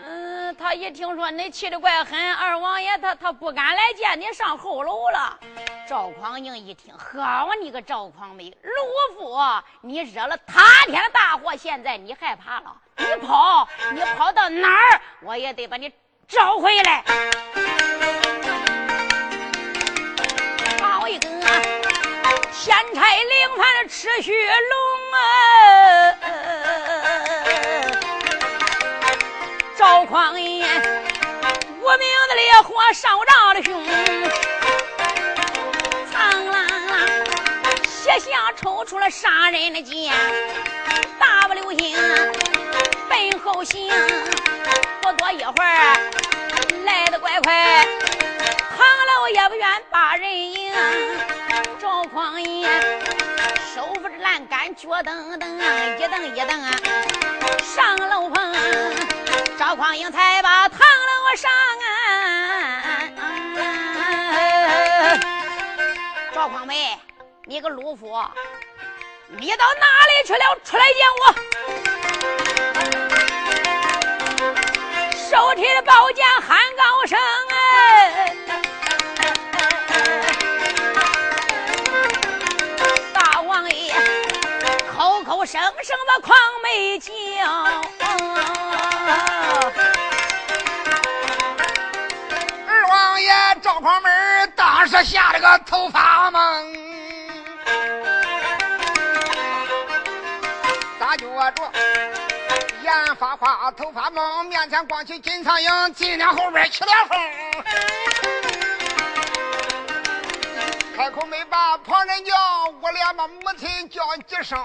[0.05, 5.39] 嗯，他一听说你气得怪狠，二王爷他他不敢来见你，上后楼了。
[5.87, 9.39] 赵匡胤一听，好你个赵匡胤，鲁夫，
[9.81, 15.89] 你惹了塌天的大祸，现在你害怕了，你跑，你跑到哪儿，我也得把你
[16.27, 17.03] 找回来。
[20.81, 21.29] 好一个
[22.51, 24.79] 先差领番的赤血龙
[25.13, 25.52] 啊！
[30.13, 30.63] 赵匡胤，
[31.81, 33.83] 无名的烈火烧着了胸。
[36.11, 36.67] 苍狼，
[37.83, 40.13] 斜下抽出了杀人的剑，
[41.19, 41.97] 大步流星
[43.09, 43.89] 奔后行，
[45.01, 45.97] 不多一会儿
[46.85, 47.87] 来得怪快，
[48.69, 48.85] 唐
[49.17, 50.71] 老也不愿把人迎。
[51.81, 52.69] 赵匡胤
[53.73, 56.61] 手扶着栏杆，脚蹬蹬，一蹬一蹬
[57.63, 58.53] 上楼棚，
[59.57, 61.89] 赵匡胤才把唐楼上啊！
[66.33, 66.99] 赵匡胤。
[67.45, 68.25] 你个鲁夫，
[69.27, 70.57] 你到哪里去了？
[70.63, 71.35] 出来见我！
[75.29, 77.19] 手提的宝剑喊高声，
[77.49, 78.33] 哎，
[83.13, 83.93] 大王爷
[84.95, 87.11] 口口声声把匡美叫，
[92.67, 93.31] 二王爷
[93.61, 96.83] 赵匡门当时吓了个头发懵。
[101.17, 101.27] 着，
[102.81, 107.17] 眼发花，头发蒙，面前光起金苍蝇，今天后边起了风。
[111.03, 112.33] 开口没把旁人叫，
[112.81, 114.57] 我连把母亲叫几声。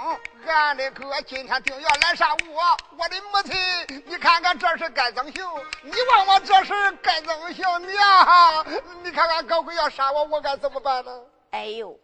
[0.46, 5.44] 俺的哥今天定要来杀我，我的母亲，你看看这是该怎行？
[5.82, 7.64] 你问我这是该怎行？
[7.84, 8.66] 娘，
[9.02, 11.10] 你看看高贵要杀我，我该怎么办呢？
[11.50, 11.98] 哎呦，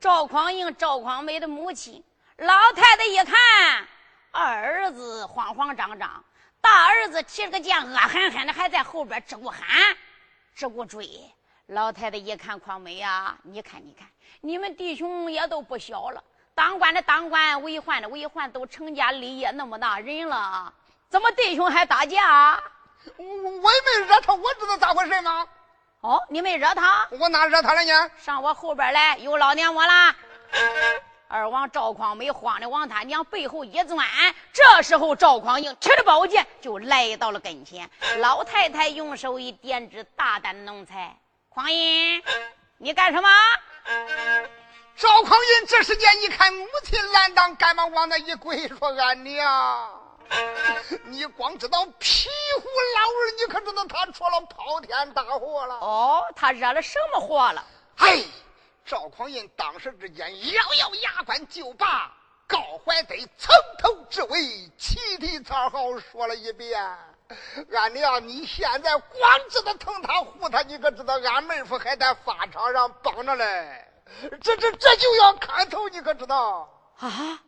[0.00, 2.02] 赵匡胤、赵匡美的母亲，
[2.38, 3.86] 老太太一看
[4.32, 6.24] 二儿子慌慌张张，
[6.60, 9.62] 大儿子提着个剑恶狠狠的还在后边直顾喊，
[10.56, 11.06] 直顾追。
[11.70, 14.08] 老太太一看，匡美呀，你看，你看，
[14.40, 16.20] 你们弟兄也都不小了，
[16.52, 20.72] 当官的当官，为患的为患，都成家立业那么大人了，
[21.08, 22.60] 怎么弟兄还打架？
[23.16, 25.46] 我我也没惹他，我知道咋回事吗？
[26.00, 27.06] 哦，你没惹他？
[27.12, 28.10] 我哪惹他了呢？
[28.18, 30.16] 上我后边来，有老娘我啦！
[31.28, 34.04] 二王赵匡美慌的往他娘背后一钻，
[34.52, 41.16] 这时候赵匡胤提着宝剑就来到了跟前，老太太用手一点指，大胆奴才。
[41.52, 42.22] 匡胤，
[42.78, 43.28] 你干什么？
[44.96, 50.00] 赵匡胤这时间一看母亲拦挡，赶忙往那一跪，说：“俺娘，
[51.06, 52.62] 你光知道皮虎
[52.94, 55.74] 老儿，你可知道他出了滔天大祸了？
[55.80, 57.66] 哦，他惹了什么祸了？
[57.96, 58.22] 哎，
[58.84, 62.12] 赵匡胤当时之间咬咬牙关，就把
[62.46, 66.80] 高怀德从头至尾齐提草号说了一遍。
[67.72, 73.86] 俺娘，你现在光知道疼他护他，你可知道俺妹夫还在法场上绑着嘞？
[74.42, 76.68] 这这这就要砍头，你可知道？
[76.98, 77.40] 啊，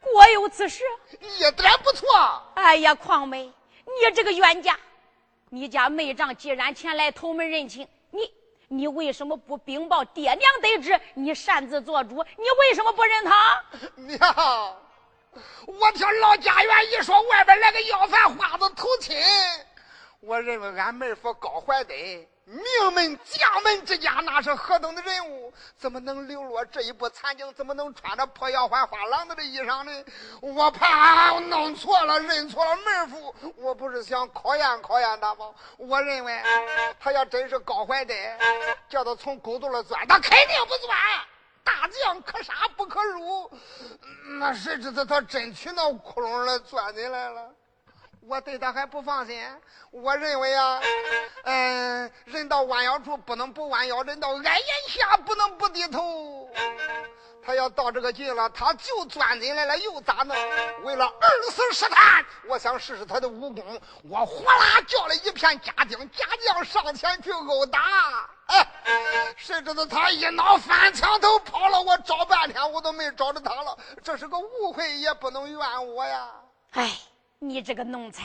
[0.00, 0.82] 果有此事，
[1.20, 2.06] 一点不错。
[2.54, 3.44] 哎呀，邝美，
[3.84, 4.78] 你这个冤家，
[5.50, 8.32] 你家妹丈既然前来投门认亲，你
[8.68, 10.98] 你为什么不禀报爹娘得知？
[11.14, 13.64] 你擅自做主，你为什么不认他？
[13.96, 14.76] 娘。
[15.66, 19.16] 我听老家园一说，外边来个要饭花子投亲，
[20.20, 21.94] 我认为俺妹夫高怀德
[22.44, 25.52] 名门将门之家，那是何等的人物？
[25.76, 27.52] 怎么能流落这一步残景？
[27.54, 30.04] 怎么能穿着破腰花花郎子的衣裳呢？
[30.40, 33.34] 我怕弄错了，认错了妹夫。
[33.56, 35.52] 我不是想考验考验他吗？
[35.76, 36.40] 我认为
[37.00, 38.14] 他要真是高怀德，
[38.88, 40.96] 叫他从沟洞里钻，他肯定不钻。
[41.66, 43.50] 大将可杀不可辱，
[44.38, 47.52] 那谁知道他真去那窟窿里钻进来了？
[48.28, 49.40] 我对他还不放心。
[49.90, 50.80] 我认为啊，
[51.44, 56.50] 嗯，人到弯腰处不能不弯腰，人到矮檐下不能不低头。
[57.44, 60.36] 他要到这个劲了，他就钻进来了，又咋弄？
[60.82, 63.80] 为了二次试探，我想试试他的武功。
[64.10, 68.28] 我呼啦叫了一片家丁，家将上前去殴打。
[68.46, 68.68] 哎，
[69.36, 73.78] 谁知道他一恼翻墙头跑了，我找半天我都没找着他了。
[74.02, 76.28] 这是个误会，也不能怨我呀。
[76.72, 76.90] 哎，
[77.38, 78.24] 你这个奴才！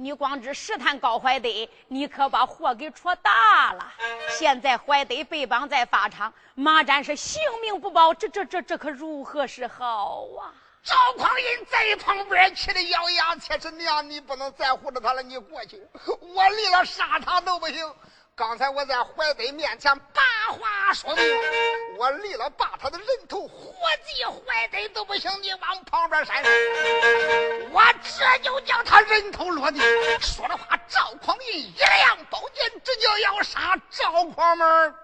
[0.00, 1.48] 你光知试探高怀德，
[1.88, 3.92] 你可把祸给戳大了。
[4.30, 10.54] 现在怀德被绑在法场，马占是性命不保，这这这这可如何是好啊？
[10.84, 15.80] 赵匡胤在旁边气得咬牙切齿：“娘，你不能再护着他了，你过去，
[16.20, 17.94] 我离了杀他都不行。”
[18.38, 20.22] 刚才我在怀德面前把
[20.52, 21.24] 话说明，
[21.98, 23.74] 我立了把他的人头活
[24.06, 26.40] 祭怀德都不行，你往旁边闪，
[27.72, 29.80] 我这就叫他人头落地。
[30.20, 34.94] 说的话，赵匡胤一亮宝剑，这就要杀赵匡胤。